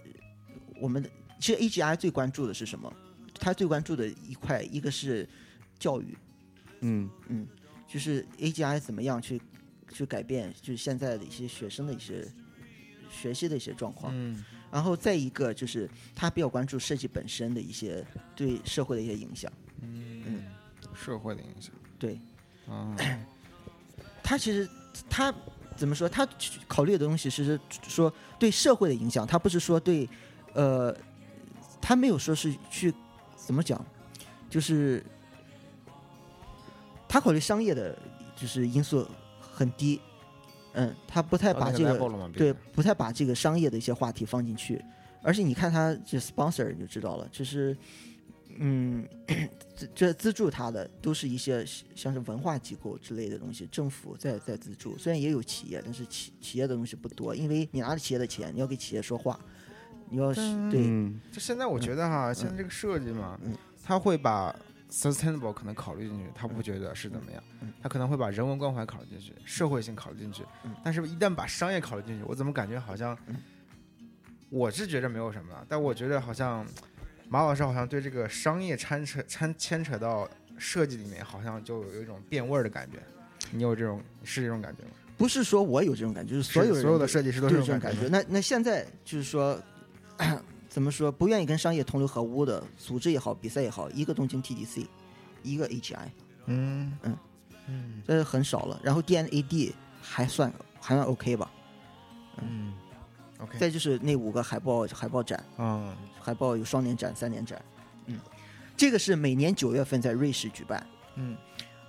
[0.81, 2.91] 我们的其实 AGI 最关注的是什么？
[3.39, 5.29] 他最关注的一块一个是
[5.79, 6.17] 教育，
[6.81, 7.47] 嗯嗯，
[7.87, 9.39] 就是 AGI 怎么样去
[9.93, 12.27] 去改变，就是现在的一些学生的一些
[13.11, 14.11] 学习的一些状况。
[14.17, 18.03] 嗯然后再一个就是他比较关注设计本身的一些
[18.35, 19.53] 对社会的一些影响。
[19.83, 20.45] 嗯，
[20.95, 22.19] 社会的影响对
[22.67, 22.97] 啊，
[24.25, 24.67] 他其实
[25.11, 25.31] 他
[25.79, 26.09] 怎么说？
[26.09, 26.29] 他
[26.67, 30.09] 考虑的东西是说对社会的影响，他不是说对
[30.53, 30.95] 呃，
[31.81, 32.93] 他没有说是去
[33.37, 33.83] 怎么讲，
[34.51, 35.01] 就是
[37.09, 37.97] 他考虑商业的，
[38.35, 39.07] 就是因素
[39.41, 40.01] 很低。
[40.73, 41.97] 嗯，他不太把这个
[42.33, 44.85] 对，不太把这个商业的一些话题放进去，
[45.23, 47.77] 而且你看他这 sponsor 你就知道了，就是
[48.61, 49.09] 嗯，
[49.77, 59.39] 这这资助他的都是一些像是文化机构之类的东西，政府在在资助，虽然也有企业，但是企企业的东西不多，因为你拿着企业的钱，你要给企业说话，
[60.11, 60.41] 你要是
[60.71, 60.83] 对。
[60.87, 61.21] 嗯。
[61.33, 64.55] 就现在我觉得哈，现在这个设计嘛嗯，他会把
[64.91, 73.37] sustainable 可能考虑进去，他不觉得是怎么样嗯，他可能会把人文关怀考虑进去，社会性考虑进去嗯，但是一旦把商业考虑进去，我怎么感觉好像嗯，
[74.51, 76.67] 我是觉得没有什么，但我觉得好像
[77.29, 82.99] 马老师好像对这个商业牵扯掺牵扯到设计里面，好像就有一种变味儿的感觉。
[83.51, 84.91] 你有这种是这种感觉吗？
[85.17, 88.09] 不是说我有这种感觉，就是所有是所有的设计师都有这种感觉。
[88.09, 89.61] 那那现在就是说，
[90.69, 91.11] 怎么说？
[91.11, 94.87] 不愿意跟商业同流合污的组织也好，比赛也好，一个东京 TDC，
[95.43, 95.97] 一个 AGI，
[96.47, 97.17] 嗯嗯
[97.67, 98.81] 嗯这很少了。
[98.83, 101.51] 然后 DNAD 还算还算 OK 吧。
[102.41, 102.73] 嗯
[103.39, 107.61] ，OK，再就是那五个海报海报展，嗯海报有双年展、三年展。
[108.07, 108.19] 嗯，
[108.77, 110.87] 这个是每年九月份在瑞士举办。
[111.17, 111.37] 嗯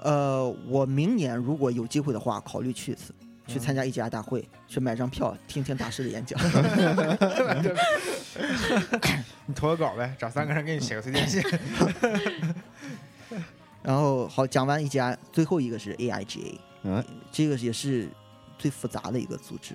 [0.02, 3.14] 呃，我明年如果有机会的话，考虑去一次。
[3.48, 6.40] 去参加一家大会，去买张票听听大师的演讲。
[9.48, 11.42] 你投个稿呗，找三个人给你写个推荐信。
[13.82, 18.08] 然后好讲完一家，最后一个是 AIGA，嗯，这个也是
[18.60, 19.74] 最复杂的一个组织。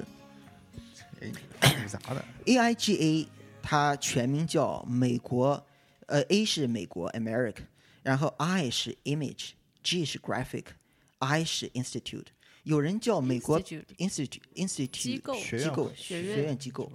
[1.86, 3.26] 杂的，AIGA
[3.62, 5.64] 它全名叫美国，
[6.06, 7.56] 呃，A 是美国 America，
[8.02, 12.26] 然后 I 是 Image，G 是 Graphic，I 是 Institute。
[12.64, 16.90] 有人叫美国 Institute Institute Institute 机构学院机构学学院院机构，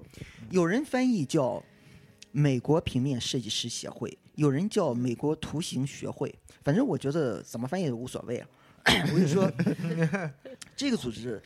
[0.50, 1.64] 有人翻译叫
[2.32, 6.34] 美国平面设计师协会，有人叫美国图形学会，
[6.64, 8.48] 反正我觉得怎么翻译都无所谓啊。
[9.14, 9.52] 我就说，
[10.76, 11.40] 这个组织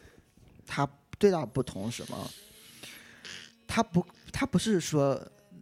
[0.65, 0.89] 它
[1.19, 2.31] 最大的不同是什么？
[3.75, 5.19] 它不，他不是说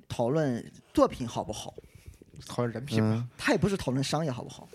[0.10, 1.74] 讨论作品好不好，
[2.46, 3.08] 讨论人品吧。
[3.16, 4.68] 嗯它也不是讨论商业好不好，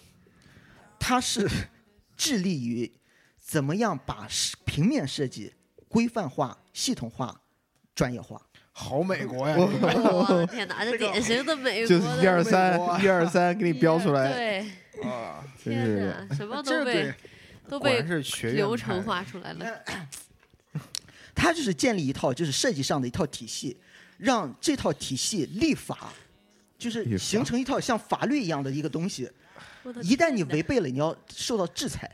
[0.99, 1.47] 他是
[2.17, 2.91] 致力于
[3.39, 4.27] 怎么样把
[4.65, 5.53] 平面设计
[5.87, 7.43] 规范化、系统化、
[7.95, 8.41] 专业化。
[8.73, 9.55] 好美国呀！
[9.59, 14.33] 我的天哪，这典型的美国就是一二三，一二三，给你标出来。
[14.33, 14.61] 对，
[15.03, 17.15] 啊，真是天哪，什么都被对，
[17.69, 18.01] 都被
[18.53, 19.85] 流程化出来了。
[21.37, 23.77] 它就是建立一套就是设计上的一套体系，
[24.17, 26.13] 让这套体系立法，
[26.79, 29.31] 就是形成一套像法律一样的一个东西。
[30.03, 32.11] 一旦你违背了，你要受到制裁。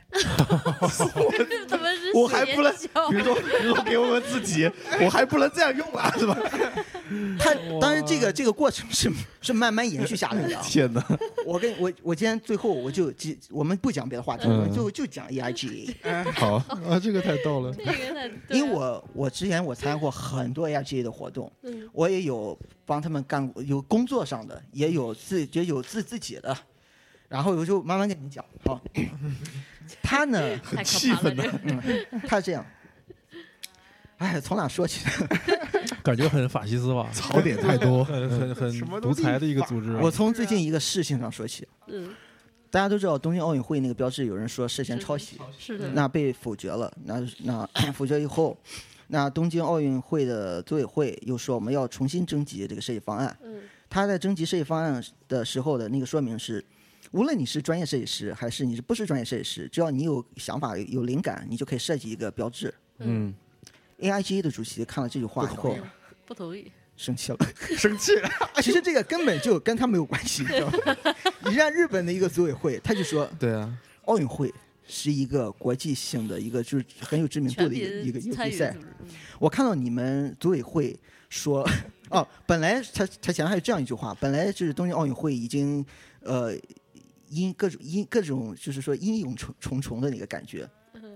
[1.67, 2.71] 怎么是我还不能
[3.09, 4.69] 比如说，比如说给我们自己，
[5.01, 6.37] 我还不能这样用啊，是吧？
[7.37, 9.11] 他当然这个这个过程是
[9.41, 10.63] 是慢慢延续下来的啊。
[10.65, 11.03] 天哪！
[11.45, 15.93] 我跟我我今天最后我就只我们不讲别的话题，嗯我们最后就讲 E AIGA，
[16.33, 16.55] 好，
[16.87, 17.73] 啊，这个太逗了。
[17.73, 26.55] 这个太对因为啊我我之前我参加过很多 E I G A 的活动，嗯我也有帮他们干过，有工作上的，也有自也有自自己的，
[27.27, 28.43] 然后我就慢慢跟你讲。
[28.65, 28.81] 好，
[30.01, 32.65] 他呢，很气愤怕了，这个嗯，他是这样，
[34.17, 35.27] 哎，从哪说起呢？
[36.03, 38.03] 感觉很法西斯吧， 槽点太多。
[38.05, 39.95] 很很很独裁的一个组织。
[39.97, 41.67] 我从最近一个事情上说起。
[41.87, 42.13] 嗯，
[42.69, 46.91] 大家都知道东京奥运会那个标志，有人说涉嫌抄袭，是的，那被否决了。
[47.05, 48.57] 那那 否决以后，
[49.07, 53.37] 那东京奥运会的组委会又说我们要重新征集这个设计方案。
[53.43, 56.63] 嗯他在征集设计方案的时候的那个说明是，
[57.13, 62.73] 无论你是专业设计师还是你是不是专业设计师，只要你有想法、有灵感，你就可以设计一个标志。
[62.97, 63.31] 嗯
[63.99, 65.77] ，AIGA 的主席看了这句话以后
[66.25, 67.37] 不同意，生气了。
[67.77, 68.29] 生气了。
[68.63, 71.13] 其实这个根本就跟他没有关系，你知道吗？
[71.45, 73.71] 你让日本的一个组委会，他就说对啊，
[74.05, 74.51] 奥运会
[74.87, 78.75] 是一个国际性的一个就是很有知名度的一个一个比赛
[79.37, 80.99] 我看到你们组委会
[81.29, 81.63] 说，
[82.09, 85.85] 哦，本来他他前面还有这样一句话，本来就是东京奥运会已经
[86.21, 86.55] 呃
[87.33, 90.67] 因各种因各种就是说阴影重重重的那个感觉。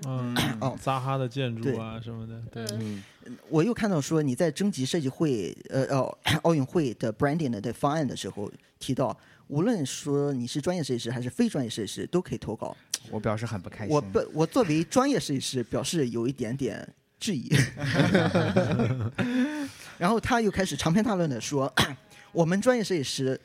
[0.06, 12.76] 嗯哦，扎哈的建筑啊什么的，对，嗯嗯，我又看到说你在征集设计会呃哦奥运会的 branding 的的方案的时候提到，无论说你是专业设计师还是非专业设计师都可以投稿。
[13.10, 13.96] 我表示很不开心。
[13.96, 16.88] 我不，我作为专业设计师，表示有一点点
[17.20, 17.50] 质疑。
[19.98, 21.74] 然后他又开始长篇大论的说，
[22.32, 23.40] 我们专业设计师，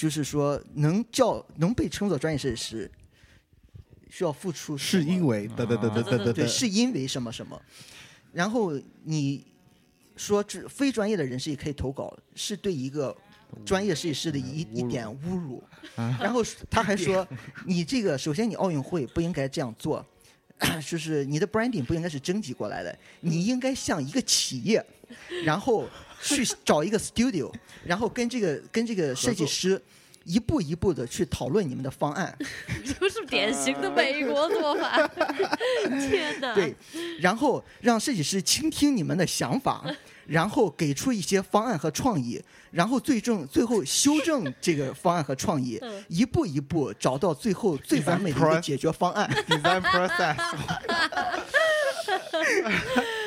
[0.00, 2.90] 就是说能叫能被称作专业设计师，
[4.08, 7.60] 需要付出什是么因为得得得得得得对，是因为什么什么。
[8.32, 8.72] 然后
[9.04, 9.44] 你
[10.16, 13.14] 说这非专业的人士也可以投稿，是对一个
[13.62, 15.62] 专业设计师的一一点侮辱。
[16.18, 17.28] 然后 他还说，
[17.66, 20.02] 你这个首先你奥运会不应该这样做，
[20.88, 24.82] 就是你的 branding 不应该是征集过来的，你应该像一个企业，
[25.44, 25.86] 然后
[26.22, 27.52] 去找一个 studio，
[27.84, 29.80] 然后跟这个跟这个设计师。
[30.24, 32.36] 一步一步的去讨论你们的方案，
[32.84, 35.08] 这不是典型的美国做法。
[35.88, 36.54] 天哪！
[36.54, 36.76] 对，
[37.18, 39.82] 然后让设计师倾听你们的想法，
[40.26, 42.40] 然后给出一些方案和创意，
[42.70, 49.26] 然后最终最后修正这个方案和创意嗯，一步一步找到最后最完美的一个解决方案。
[49.48, 50.36] design process。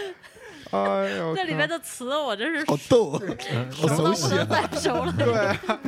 [0.73, 3.19] 哎呦，这里面的词我真是好逗啊，
[3.71, 5.13] 熟到不能再熟了。
[5.17, 5.79] 对啊。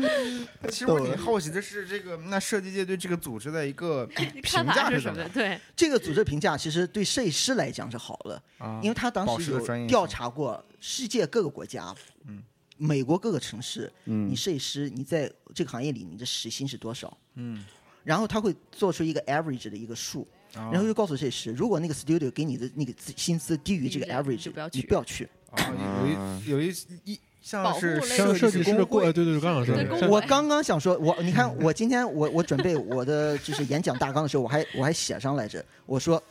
[0.69, 4.05] 其实我挺好奇的是，这个那设计界对这个组织的一个
[4.43, 5.27] 评价是什么？？
[5.33, 11.93] 对，这个组织评价其实对设计师来讲是好的，啊因为他当时有调查过世界各个国家，
[12.27, 12.43] 嗯，
[12.77, 17.15] 美国各个城市，嗯你设计师你在这个行业里你的时薪是多少？
[17.36, 17.65] 嗯，
[18.03, 24.79] 然后他会做出一个 average 的一个数，然然后就告诉设计师，如果那个 studio 给你的那个薪资低于这个 average，就不要去。
[24.79, 25.27] 你不要去。
[25.51, 36.21] 啊有一有一一像是保护类像设计师的工过，会对对对，刚想说的我刚刚想说，我你看我今天我我准备我的就是演讲大纲的时候，我还我还写上来着，我说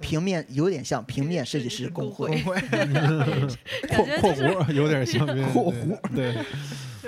[0.00, 2.42] 平面有点像平面设计师工会，
[3.88, 6.46] 括括弧 有点像括弧对，就是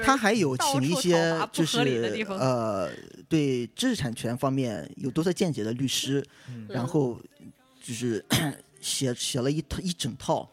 [0.03, 1.79] 他还有请一些就是
[2.29, 2.91] 呃
[3.29, 7.19] 对知识产权方面有独特见解的律师，嗯然后
[7.83, 8.25] 就是
[8.81, 10.49] 写写了一套一整套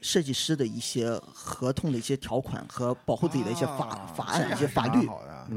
[0.00, 5.08] 设计师的一些合同的一些条款和保护自己的一些法、啊法案、一些法律，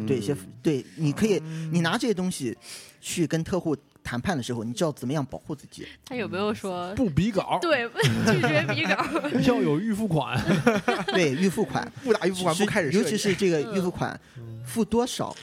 [0.07, 0.53] 对一些嗯。
[0.63, 1.39] 对，你可以
[1.71, 2.57] 你拿这些东西
[3.01, 3.75] 去跟客户
[4.07, 5.85] 谈判的时候，你知道怎么样保护自己。
[6.05, 7.89] 他有没有说不比稿，对
[8.25, 9.05] 拒绝比稿？
[9.45, 10.41] 要有预付款，
[11.13, 13.75] 对 预付款，不打预付款不开始尤其是这个嗯。
[13.75, 14.17] 预付款
[14.65, 15.35] 付多少，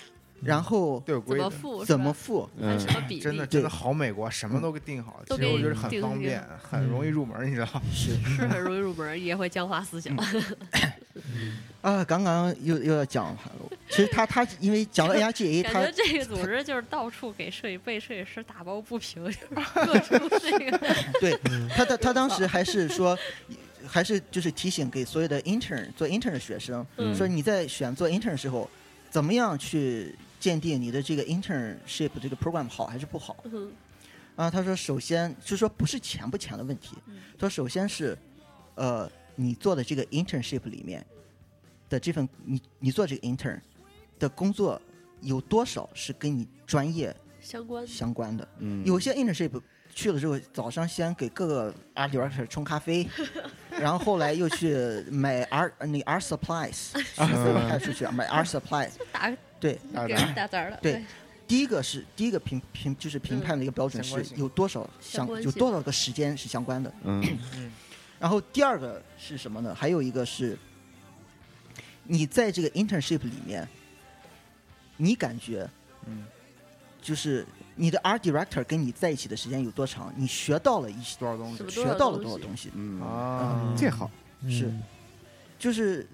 [0.45, 1.45] 然后怎都有规则。
[1.45, 1.85] 么付？
[1.85, 3.21] 怎么付，按嗯什么比例？
[3.21, 7.83] 真的真的好美国，什么都给定好，其实我觉得很方便， 很容易入门，你知道？
[7.93, 10.17] 是是很容易入门，也会僵化思想。
[11.83, 13.37] 啊，刚刚又又要讲，
[13.91, 19.39] 其实他他因为讲到 ARGA，感他觉这个组织就是到处给设计被设计师打抱不平，就是
[19.75, 20.79] 各处这个
[21.21, 21.39] 对
[21.77, 23.17] 他他他当时还是说，
[23.87, 28.69] 还是就是提醒给所有的 intern 做 intern 的学生，嗯说你在选做 intern 的时候，
[29.11, 30.15] 怎么样去
[30.45, 33.35] 鉴定你的这个 internship 这个 program 好还是不好？
[33.45, 33.73] 嗯
[34.37, 38.15] 啊，他说首先就说不是钱不钱的问题，嗯他说首先是，
[38.75, 41.03] 呃，你做的这个 internship 里面
[41.89, 43.59] 的这份你你做这个 intern
[44.19, 44.79] 的工作
[45.23, 48.47] 有多少是跟你专业相关相关的？
[48.59, 49.59] 嗯有些 internship
[49.95, 53.09] 去了之后，早上先给各个 art director 冲咖啡，
[53.81, 54.77] 然后后来又去
[55.11, 58.91] 买 art 呃那 art supplies， 派出去买 art supplies。
[59.11, 59.35] 打
[59.65, 60.79] 对，给人打字儿了。
[60.83, 61.03] 对
[61.47, 66.93] 第一个是第一个评评就是评判的一个标准是有多少相有多少个时间是相关的。
[67.05, 67.23] 嗯
[68.21, 69.75] 然后第二个是什么呢？
[69.75, 70.59] 还有一个是，
[72.03, 73.67] 你在这个 internship 里面，
[74.99, 75.69] 你感觉
[76.07, 76.25] 嗯，
[77.01, 80.13] 就是你的 art director 跟你在一起的时间有多长？
[80.17, 82.71] 你学到了一些，多少东西学到了多少东西？
[82.75, 83.75] 嗯啊？
[83.77, 84.11] 这好，
[84.49, 84.83] 是嗯
[85.59, 86.07] 就是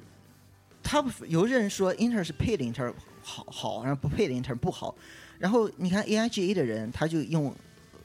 [0.83, 2.93] 他们有些人说 intern 是 paid intern
[3.23, 4.95] 好好，然后不 paid intern 不好。
[5.39, 7.55] 然后你看 AIGA 的人，他就用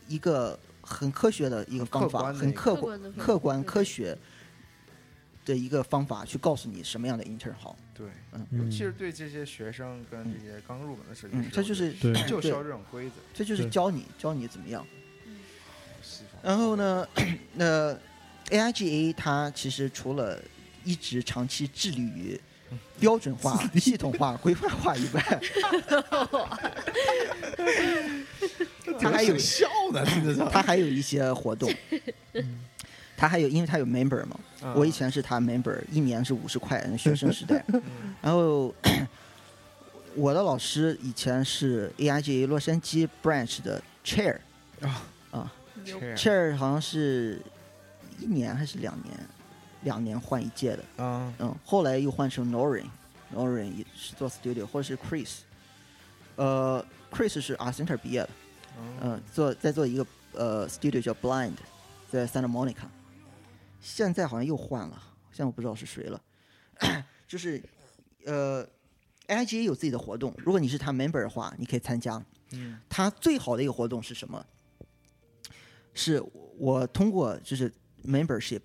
[0.07, 4.17] 一个很科学的一个方法，很客客观客观科学
[5.45, 7.75] 的一个方法去告诉你什么样的 intern 好。
[7.93, 13.15] 对，嗯尤其是对这些学生跟这些刚入门的设计师，，嗯这就是对就需要这种规则。
[13.33, 14.85] 这就是教你教你怎么样。
[16.43, 17.07] 然后呢，
[17.55, 17.97] 那
[18.49, 20.39] AIGA 它其实除了
[20.83, 22.39] 一直长期致力于
[22.99, 25.21] 标准化、系统化、 规范化以外，
[28.99, 31.71] 他还有笑呢，听着它还有一些活动。
[33.17, 34.73] 他还有，因为他有 member 嘛，嗯。
[34.75, 37.63] 我以前是他 member，一年是五十块，学生时代。
[37.67, 37.81] 嗯。
[38.21, 38.73] 然后
[40.15, 44.37] 我的老师以前是 AIGA 洛杉矶 branch 的 chair，
[44.81, 45.01] 啊。
[45.31, 45.51] 啊
[46.15, 47.39] ，chair 好像是
[48.19, 49.17] 一年还是两年，
[49.85, 50.83] 两年换一届的。
[50.97, 55.37] 嗯，嗯，后来又换成 Norin，Norin 也是做 studio，或者是 Chris，
[56.35, 58.29] 呃，Chris 是 Art Center 毕业的，
[58.77, 61.53] 嗯嗯、做在做一个呃 studio 叫 Blind，
[62.11, 62.87] 在 Santa Monica，
[63.79, 66.21] 现在好像又换了，现在我不知道是谁了，
[67.25, 67.63] 就是
[68.25, 68.67] 呃
[69.27, 72.21] ，IGA 有自己的活动，如果你是他 member 的话，你可以参加。
[72.51, 72.79] 嗯。
[72.89, 74.45] 他最好的一个活动是什么？
[75.93, 76.21] 是
[76.57, 77.71] 我通过就是
[78.05, 78.59] membership，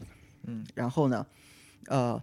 [0.44, 0.66] 嗯。
[0.74, 1.26] 然后呢，
[1.86, 2.22] 呃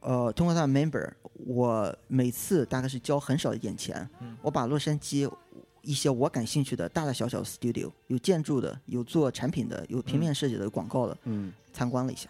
[0.00, 4.36] 呃，通过他的 member，我每次大概是交很少一点钱，嗯。
[4.42, 5.30] 我把洛杉矶
[5.82, 11.52] 一些我感兴趣的大大小小的 studio，有建筑的，有做产品的，有平面设计的，有广告的，嗯。
[11.72, 12.28] 参观了一下，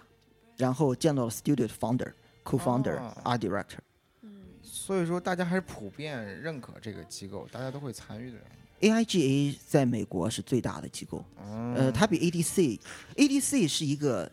[0.57, 2.13] 然后见到了 studio 的 founder、
[2.45, 3.13] co-founder、哦。
[3.25, 3.79] art director。
[4.21, 4.31] 嗯，
[4.63, 8.39] 所以说大家还是普遍认可这个机构，大家都会参与的。
[8.81, 14.31] AIGA 在美国是最大的机构，嗯呃，它比 ADC，ADC 是一个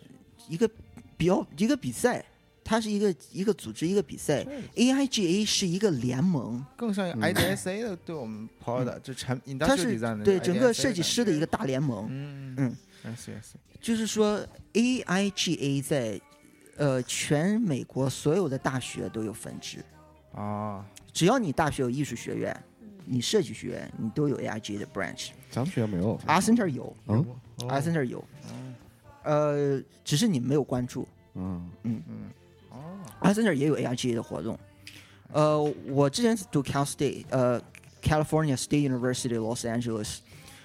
[0.49, 0.69] 一个
[1.15, 2.25] 比较一个比赛，
[2.63, 4.45] 它是一个一个组织一个比赛
[4.75, 7.21] ，AIGA 是一一个联盟，更像嗯。
[7.21, 12.13] IDSA 的对我们朋友的，就产它是对整个设计师的一个大联盟觉。。
[12.13, 16.19] 嗯嗯，I see I see，就是说，AIGA 在
[16.77, 19.77] 呃全美国所有的大学都有分支，
[20.33, 22.55] 啊，只要你大学有艺术学院，
[23.05, 25.29] 你设计学院，你都有 AIGA 的 branch。
[25.49, 26.95] 咱们学校没有，Art Center 有。
[27.07, 27.25] 嗯
[27.59, 28.38] ，Art Center 有，嗯
[29.24, 31.07] 呃，只是你们没有关注。
[31.36, 32.01] 嗯嗯，
[32.70, 34.57] 哦 Center 也有 AIGA 的活动。
[35.32, 37.61] 呃，我之前读 Cal State，呃
[38.01, 40.17] ，California State University Los Angeles，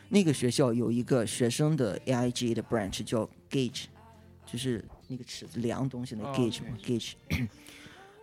[0.08, 3.84] 那个学校有一个学生的 AIGA 的 branch 叫 Gauge，
[4.46, 7.12] 就是那个尺子量东西那个哦 gauge 嘛、gauge。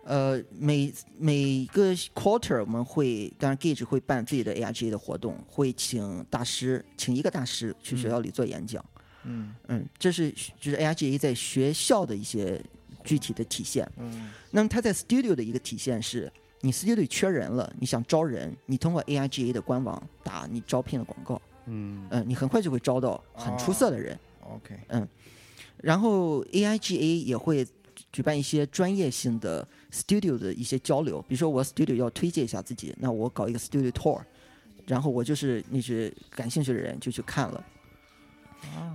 [0.04, 8.84] 呃，每每个 quarter 我们会，当然 Gauge 会办自己的 AIGA 的活动，会请大师，请一个大师去学校里做演讲。
[9.24, 12.60] 嗯嗯，这是就是 AIGA 在学校的一些
[13.04, 13.88] 具体的体现。
[13.98, 24.18] 嗯那么它在 Studio 的一个体现是，你 Studio 缺人了，你想招人，你通过 AIGA 的官网打你招聘的广告，嗯嗯，你很快就会招到很出色的人。
[24.42, 25.08] ，OK，嗯
[25.78, 27.66] 然后 AIGA 也会
[28.12, 34.20] 举办一些专业性的 Studio 的一些交流，比如说我 Studio 要推荐一下自己，那我搞一个 Studio Tour，
[34.86, 37.64] 然后我就是那些感兴趣的人就去看了。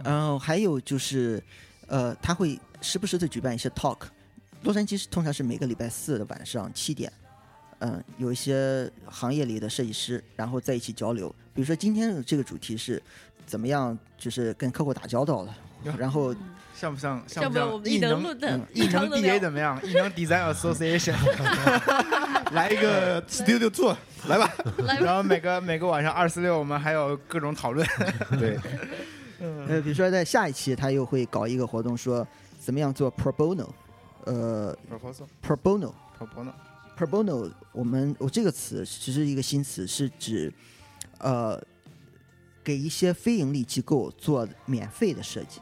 [0.03, 1.41] 然后还有就是，
[1.87, 3.99] 呃，他会时不时的举办一些 talk。
[4.63, 7.11] 洛杉矶是通常是每个礼拜四的晚上七点，
[7.79, 11.33] 嗯、有一些行业里的设计师，然后在一起交流。
[11.53, 13.01] 比如说今天的这个主题是
[13.45, 15.53] 怎么样，就是跟客户打交道的，
[15.97, 16.35] 然后
[16.75, 19.79] 像不像像不像异能论的异能的 DA 怎么样？
[19.85, 21.15] 异能 Design Association，
[22.51, 23.97] 来一个 Studio 做，
[24.27, 24.51] 来吧。
[24.79, 27.87] 来然后每个每个晚上二四六我们还有各种讨论。
[28.39, 28.59] 对，
[29.39, 32.25] 呃，比如说在下一期他又会搞一个活动，说
[32.59, 33.67] 怎么样做 pro bono，
[34.25, 34.75] 呃
[35.41, 35.93] pro bono。
[36.17, 36.51] proposal
[36.97, 40.51] pro bono，我们我这个词其实是一个新词，是指
[41.19, 41.61] 呃
[42.63, 45.61] 给一些非盈利机构做免费的设计，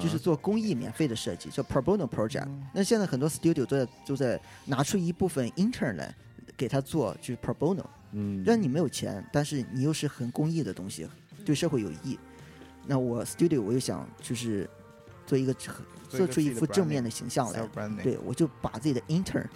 [0.00, 2.48] 就是做公益免费的设计，叫 pro bono project。
[2.72, 6.14] 那现在很多 studio 都在都在拿出一部分 intern 来
[6.56, 8.44] 给他做，就是 pro bono，嗯。
[8.44, 11.08] 让你没有钱，但是你又是很公益的东西，
[11.44, 12.18] 对社会有益。
[12.86, 14.68] 那我 studio 我又想就是
[15.26, 15.54] 做一个
[16.08, 17.68] 做出一副正面的形象来，
[18.02, 19.46] 对，我就把自己的 intern，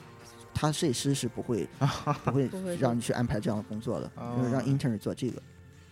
[0.55, 1.68] 他设计师是不会
[2.24, 5.43] 不会让你去安排这样的工作的，就是让哦 intern 做这个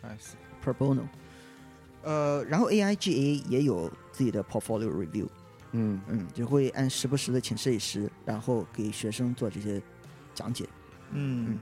[0.03, 0.35] see
[0.65, 1.03] pro bono。
[2.03, 5.29] 呃，然后 AIGA 也有自己的 portfolio review，
[5.73, 6.01] 嗯。
[6.09, 9.83] 嗯，就会按时不时的请设计师，然后给学生做这些
[10.35, 10.69] 讲解。
[11.11, 11.59] 嗯。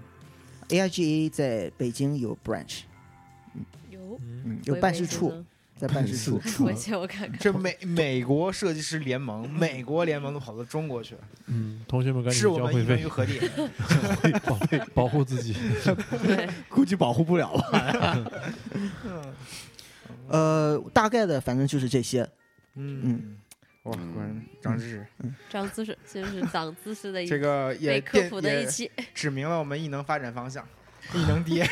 [0.69, 2.83] AIGA 在北京有 branch，
[4.11, 5.45] 有嗯，有办事处，
[5.77, 7.39] 在办事处， 回去我看看。
[7.39, 14.39] 这美美国设计师联盟，美国联盟都跑到中国去了，嗯，同学们赶紧是我交会费们一分于，何地？
[14.41, 14.59] 保
[14.95, 15.57] 保护自己。
[16.69, 18.33] 估计保护不了了。
[20.29, 22.23] 呃，大概的反正就是这些。
[22.77, 23.37] 嗯嗯，
[23.85, 25.07] 哇，果然长知识，
[25.51, 28.91] 长姿势就是长姿势的一这个也科普的一期。
[29.13, 30.67] 指明了我们异能发展方向，
[31.15, 31.69] 异能 DA。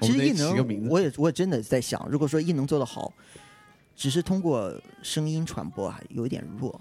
[0.00, 3.12] 其实艺能，我也我真的在想，如果说艺能做得好，
[3.94, 6.80] 只是通过声音传播啊有一点弱。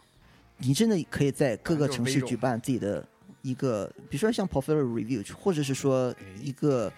[0.58, 3.06] 你真的可以在各个城市举办自己的
[3.42, 6.92] 一个，比如说像 portfolio review，或者是说一个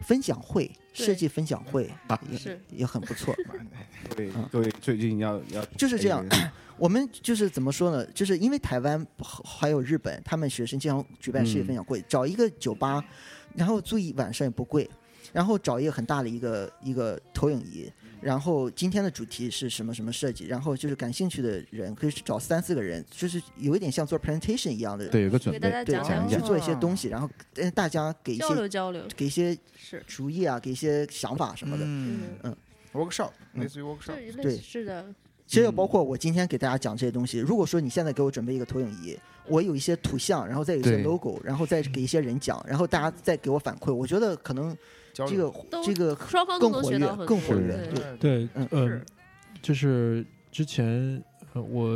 [0.00, 3.32] 分享会，设计分享会啊也是也很不错。
[4.16, 8.04] 对嗯，各位最近要要就是这样哎我们就是怎么说呢？
[8.06, 9.06] 就是因为台湾
[9.44, 13.02] 还有日本，他们学生经常举办世界分享会，找一个酒吧，
[13.54, 14.90] 然后住一晚上也不贵，
[15.34, 29.02] 然后找一个很大的一个一个投影仪，然后今天的主题是什么什么设计，然后就是感兴趣的人可以找三四个人，就是有一点像做 presentation 一样的，对有个准备对，讲讲一下去做一些东西，然后呃大家给一交些流交流。
[29.16, 31.84] 给一些是，主意啊，给一些想法什么的。
[31.84, 32.20] 嗯。
[32.44, 32.56] 嗯
[32.92, 33.62] ，workshop 嗯。
[33.62, 35.04] 类似于 workshop，对似是的，
[35.48, 39.18] 其实包括我今天给大家讲这些东西，如果说你现在给我准备一个投影仪，
[39.48, 41.02] 我有一些图像，然后再有一些对。
[41.02, 44.78] logo，然后再给一些人讲，然后大家再给我反馈，我觉得可能这
[45.14, 49.02] 交流个这个双方都更活跃更活跃对对对，嗯嗯，
[49.62, 51.22] 就是之前
[51.54, 51.88] 呃我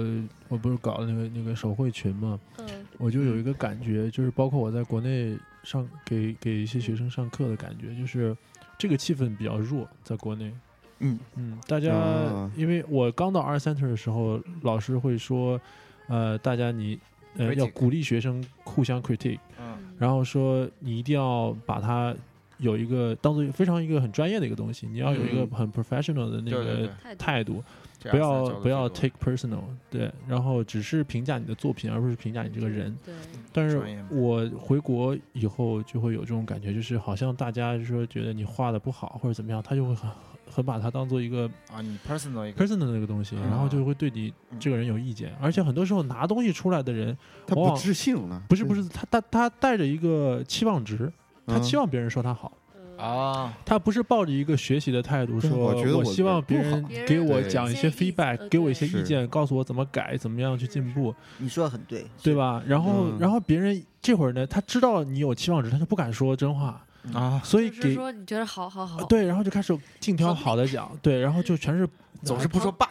[0.48, 2.66] 我不是搞那个那个手绘群嘛，嗯
[2.96, 8.34] 我就有一个感觉，就是包括我在国内上给给一些学生上课的感觉，就是
[8.78, 10.52] 这个气氛比较弱，在国内。
[11.00, 15.60] 嗯嗯，大家、啊因为我刚到 Art Center 的时候，老师会说，
[16.08, 16.98] 呃，大家你
[17.36, 22.12] 呃要鼓励学生互相 critique，嗯然后说你一定要把它
[22.58, 25.50] 有一个当做非常一个很专业的一个东西，你要有一个嗯。
[25.50, 27.62] 很 professional 的那个态度
[28.10, 32.96] 不要不要 take personal，对，然后只是评价你的作品，而不是评价你这个人。
[33.04, 33.14] 对，
[33.52, 33.80] 但是
[34.10, 40.10] 我回国以后就会有这种感觉，就是好像大家说觉得你画的不好或者怎么样，他就会很
[40.50, 51.12] 很把它当做一个啊，你 personal personal 的那个东西，啊然后就会对你这个人有意见，而且很多时候拿东西出来的人，他不自信了，不是不是他他他带着一个期望值，
[51.48, 51.62] 他嗯。
[51.62, 52.52] 期望别人说他好。
[52.76, 52.96] 嗯。
[52.98, 62.62] 啊，他不是抱着一个学习的态度说，我觉得我希望别人给我讲一些 feedback，呃给我一些意见，告诉我怎么改，怎么样去进步，你说的很对，对吧？
[62.66, 63.16] 然后，嗯。
[63.20, 66.84] 然后别人这会儿呢，他知道你有期望值，他就不敢说真话，
[67.14, 71.88] 啊，所以给说你觉得好好好，对，然后就开始尽挑好的讲，对，然后就全是
[72.24, 72.88] 总是不说 but，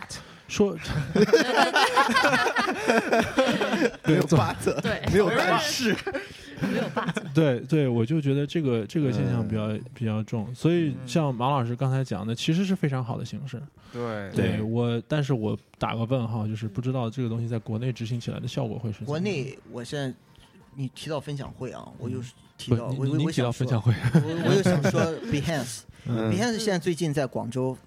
[0.48, 0.74] 说
[4.06, 5.94] 没有 but，，对，没有但但是，
[6.62, 6.84] 没有
[7.34, 11.08] 对对，我就觉得这个这个现象比较、比较重，所以嗯。
[11.08, 13.62] 像马老师刚才讲的，其实是非常好的形式。
[13.92, 14.30] 对。
[14.32, 19.08] 对我，但是我打个问号，就是不知道这个东西在国内执行起来的效果会是怎么样。
[19.08, 20.14] 国内我现在
[20.76, 22.20] 你提到分享会啊，我又
[22.58, 25.02] 提到我我提到分享会，我我又想说
[25.32, 25.82] Behance。
[26.06, 26.32] 嗯。
[26.32, 27.78] Behance 现在最近在广州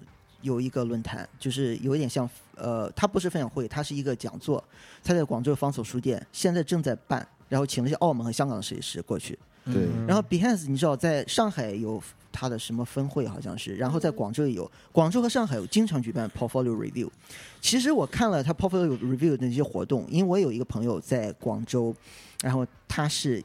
[0.43, 4.63] 有一个论坛，就是有一点像呃，它不是分享会，它是一个讲座，
[5.05, 9.39] 它在广州方所书店现在正在办，然后请了一些澳门和香港的设计师过去。
[9.67, 17.11] 对，然后 Behance 你知道在上海有它的什么分会好像是，然后在广州也有，广州和上海有经常举办 Portfolio Review。
[17.61, 21.95] 其实我看了他 Portfolio Review 的那些活动，因为我有一个朋友在广州，
[22.41, 23.45] 然后他是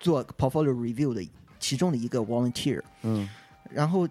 [0.00, 1.22] 做 Portfolio Review 的
[1.60, 3.28] 其中的一个 volunteer，嗯。
[3.70, 4.08] 然后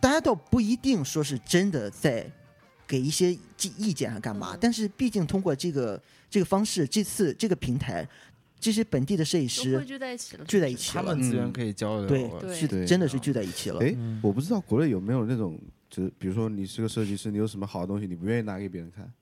[0.00, 2.26] 大家倒不一定说是真的在
[2.86, 3.40] 给一些意
[3.76, 6.00] 意见还干嘛嗯，但是毕竟通过这个
[6.32, 8.08] 这个方式，这次这个平台，
[8.58, 12.08] 这些本地的设计师聚在一起了，聚在一起了他们，资源可以交流。
[12.08, 13.78] 对是真的是聚在一起了。
[13.80, 15.60] 哎嗯，我不知道国内有没有那种，
[15.90, 19.12] 就是比如说你是个设计师，你有什么好的东西，你不愿意拿给别人看，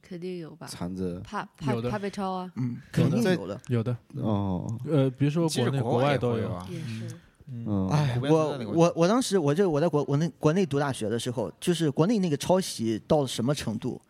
[0.00, 0.66] 肯定有吧？
[0.66, 3.60] 藏着怕怕怕被抄啊，嗯，肯定有的。
[3.68, 6.50] 有的，哦，呃，比如说国内、国外都有。
[6.50, 6.66] 啊。
[6.70, 7.14] 也是。
[7.46, 14.00] 嗯，哎我我我当时我就我在国我那国内读大学的时候，就是国内那个抄袭到了什么程度？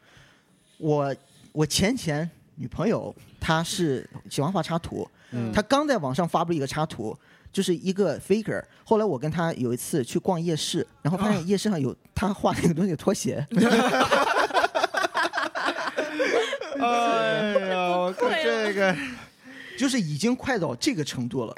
[0.79, 1.17] 我
[1.51, 5.53] 我前前女朋友她是喜欢画插图，嗯。
[5.53, 7.17] 她刚在网上发布一个插图，
[7.53, 8.63] 就是一个 figure。
[8.85, 13.47] 后来我跟她有一次去逛夜市，然后发现夜市上有她画那个东西的拖鞋，
[16.81, 18.97] 哎呀，我看这个，
[19.85, 21.55] 就是已经快到这个程度了。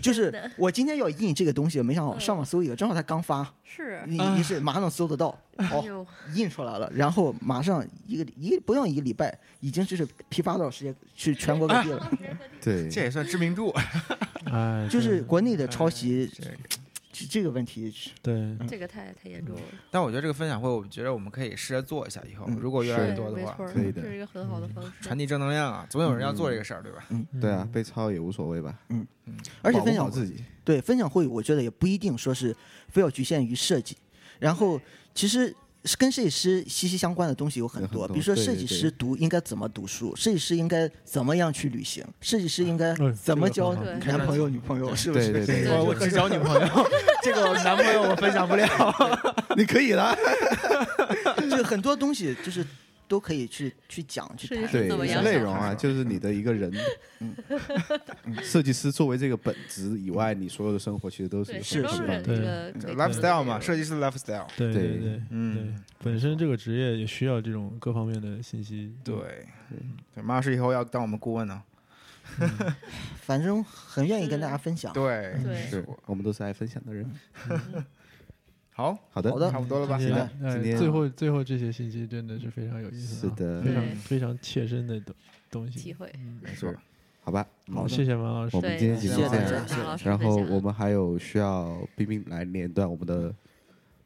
[0.00, 12.08] 就是我今天要印这个东西，没想到嗯上网搜一个，正好他刚发，是，你你是马上搜得到， 哦，印出来了，然后马上一个一不用一个礼拜，已经就是批发到世界去全国各地了。
[12.62, 13.74] 对，这也算知名度。
[14.44, 16.50] 哎， 就是国内的抄袭这个
[17.18, 22.56] 这这个问题是，对，这个太太严重了，但我觉得这个分享会，我觉得我们可以试着做一下，以后嗯。
[22.60, 24.02] 如果越来越多的话，可以的。
[24.02, 24.92] 这是一个很好的方式。
[25.00, 27.08] 传递正能量啊，总有人要做这个事儿，对吧？
[27.40, 29.06] 对啊，被抄也无所谓吧，嗯。
[29.26, 32.54] 嗯而且分享好自己，对分享会，我觉得也不一定说是
[32.88, 33.96] 非要局限于设计，
[34.38, 34.80] 然后
[35.14, 35.54] 其实。
[35.86, 45.32] 是跟设计师息息相关的东西有很多，很多比如说设计师读应该怎么读书，设计师应该怎么样去旅行，设计师应该嗯怎么交男朋友女朋友，是不是？
[45.32, 46.90] 对对对对我我只交女朋友，
[47.22, 48.66] 这个男朋友我分享不了。
[49.56, 50.14] 你可以了，
[51.50, 52.64] 就很多东西就是
[53.08, 54.70] 都可以去去讲去谈。
[54.72, 54.88] 对
[55.22, 56.72] 内容啊，就是你的一个人，
[57.20, 57.34] 嗯。
[58.42, 62.94] 设计师作为这个本职以外，你所有的生活其实都是对，是是对。
[62.94, 64.46] lifestyle 嘛，设计师的 lifestyle。
[64.56, 64.98] 对对对。
[64.98, 68.94] 对，嗯，本身这个职业也需要这种各方面的信息。
[69.04, 69.14] 对，
[70.14, 71.62] 对，马老师以后要当我们顾问呢。
[73.22, 74.92] 反正很愿意跟大家分享。
[74.92, 75.62] 对，对。
[75.70, 75.86] 是。
[76.06, 77.08] 我们都是爱分享的人。
[78.76, 79.96] 好，好的，好的差不多了吧？
[79.98, 85.14] 今天哎今天最后最后这些信息真的是非常有意思啊，是的非常非常切身的东
[85.50, 85.78] 东西。
[85.78, 86.12] 体会。
[86.18, 86.78] 嗯，没错是，
[87.22, 88.60] 好吧，好，嗯谢谢马老师我。
[88.60, 93.34] 们今天节目这样然后我们还有需要冰冰来连一段我们的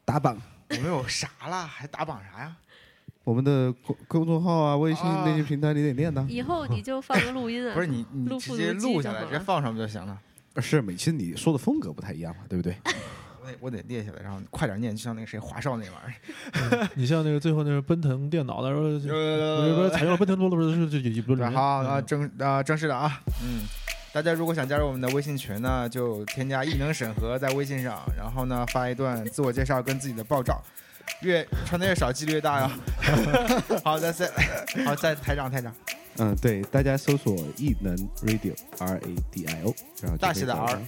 [0.04, 0.40] 打榜，
[0.70, 1.66] 我们有啥了？
[1.66, 2.56] 还打榜啥呀？
[3.24, 6.24] 我们的公公众号啊、微信啊那些平台你得练呐。
[6.30, 10.16] 以后你就放个录音啊， 不是你，你直接录下来，直接放上不就行了？
[10.58, 12.76] 是，每次你说的风格不太一样嘛，对不对？
[13.42, 16.88] 我得我得列下来，然后快点念，就像那个谁华少那玩意儿。
[16.94, 23.62] 你像那个最后那个奔腾电脑的时候，不是呃采用了奔腾多多是这这不是对，好啊，嗯正啊正式的啊，嗯，
[24.12, 30.62] 大家如果想加入我们的微信群呢，就添加异能审核在微信上，然后呢发一段自我介绍跟自己的爆照，
[31.22, 32.70] 越穿的越少，几率越大呀。
[33.82, 34.30] 好，再再
[34.84, 35.74] 好再台长台长，
[36.18, 40.78] 嗯，对，大家搜索异能 Radio R A D I O，然后大写的 R 到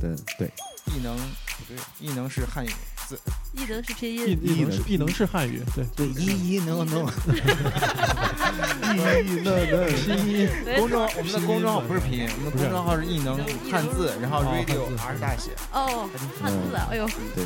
[0.00, 0.50] 对对，
[0.94, 1.16] 异能
[1.60, 2.70] 不对，异能是汉语
[3.06, 3.18] 字，
[3.52, 9.00] 异能是拼音，异能是异能是汉语，对，对，一一能能，异
[9.42, 13.36] 能能拼音公众我们的公众号不是拼音，我们的公众号是异能
[13.70, 15.50] 汉字，然后哦 radio 汉字 R 大写。
[15.72, 16.08] 哦，
[16.42, 17.44] 汉字啊，哎呦，对，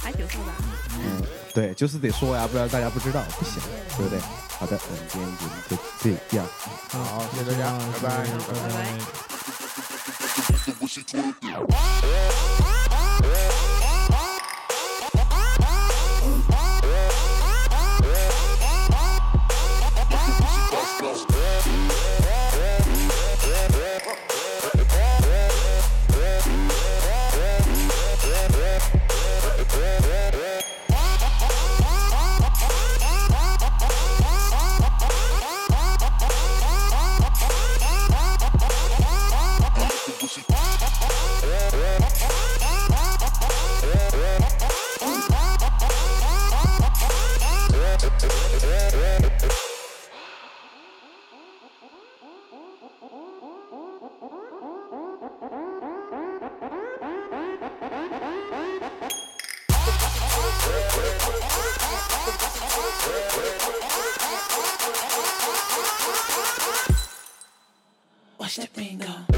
[0.00, 0.52] 还挺复杂。
[0.94, 1.22] 嗯，
[1.54, 3.62] 对，就是得说呀，不然大家不知道，不行，
[3.96, 4.18] 对不对？
[4.58, 6.46] 好的，我们今天节目就这样。
[6.90, 7.62] 好，谢谢大家，
[8.00, 8.08] 拜拜。
[8.48, 8.52] 拜
[12.88, 12.91] 拜
[68.52, 69.31] Watch the bingo.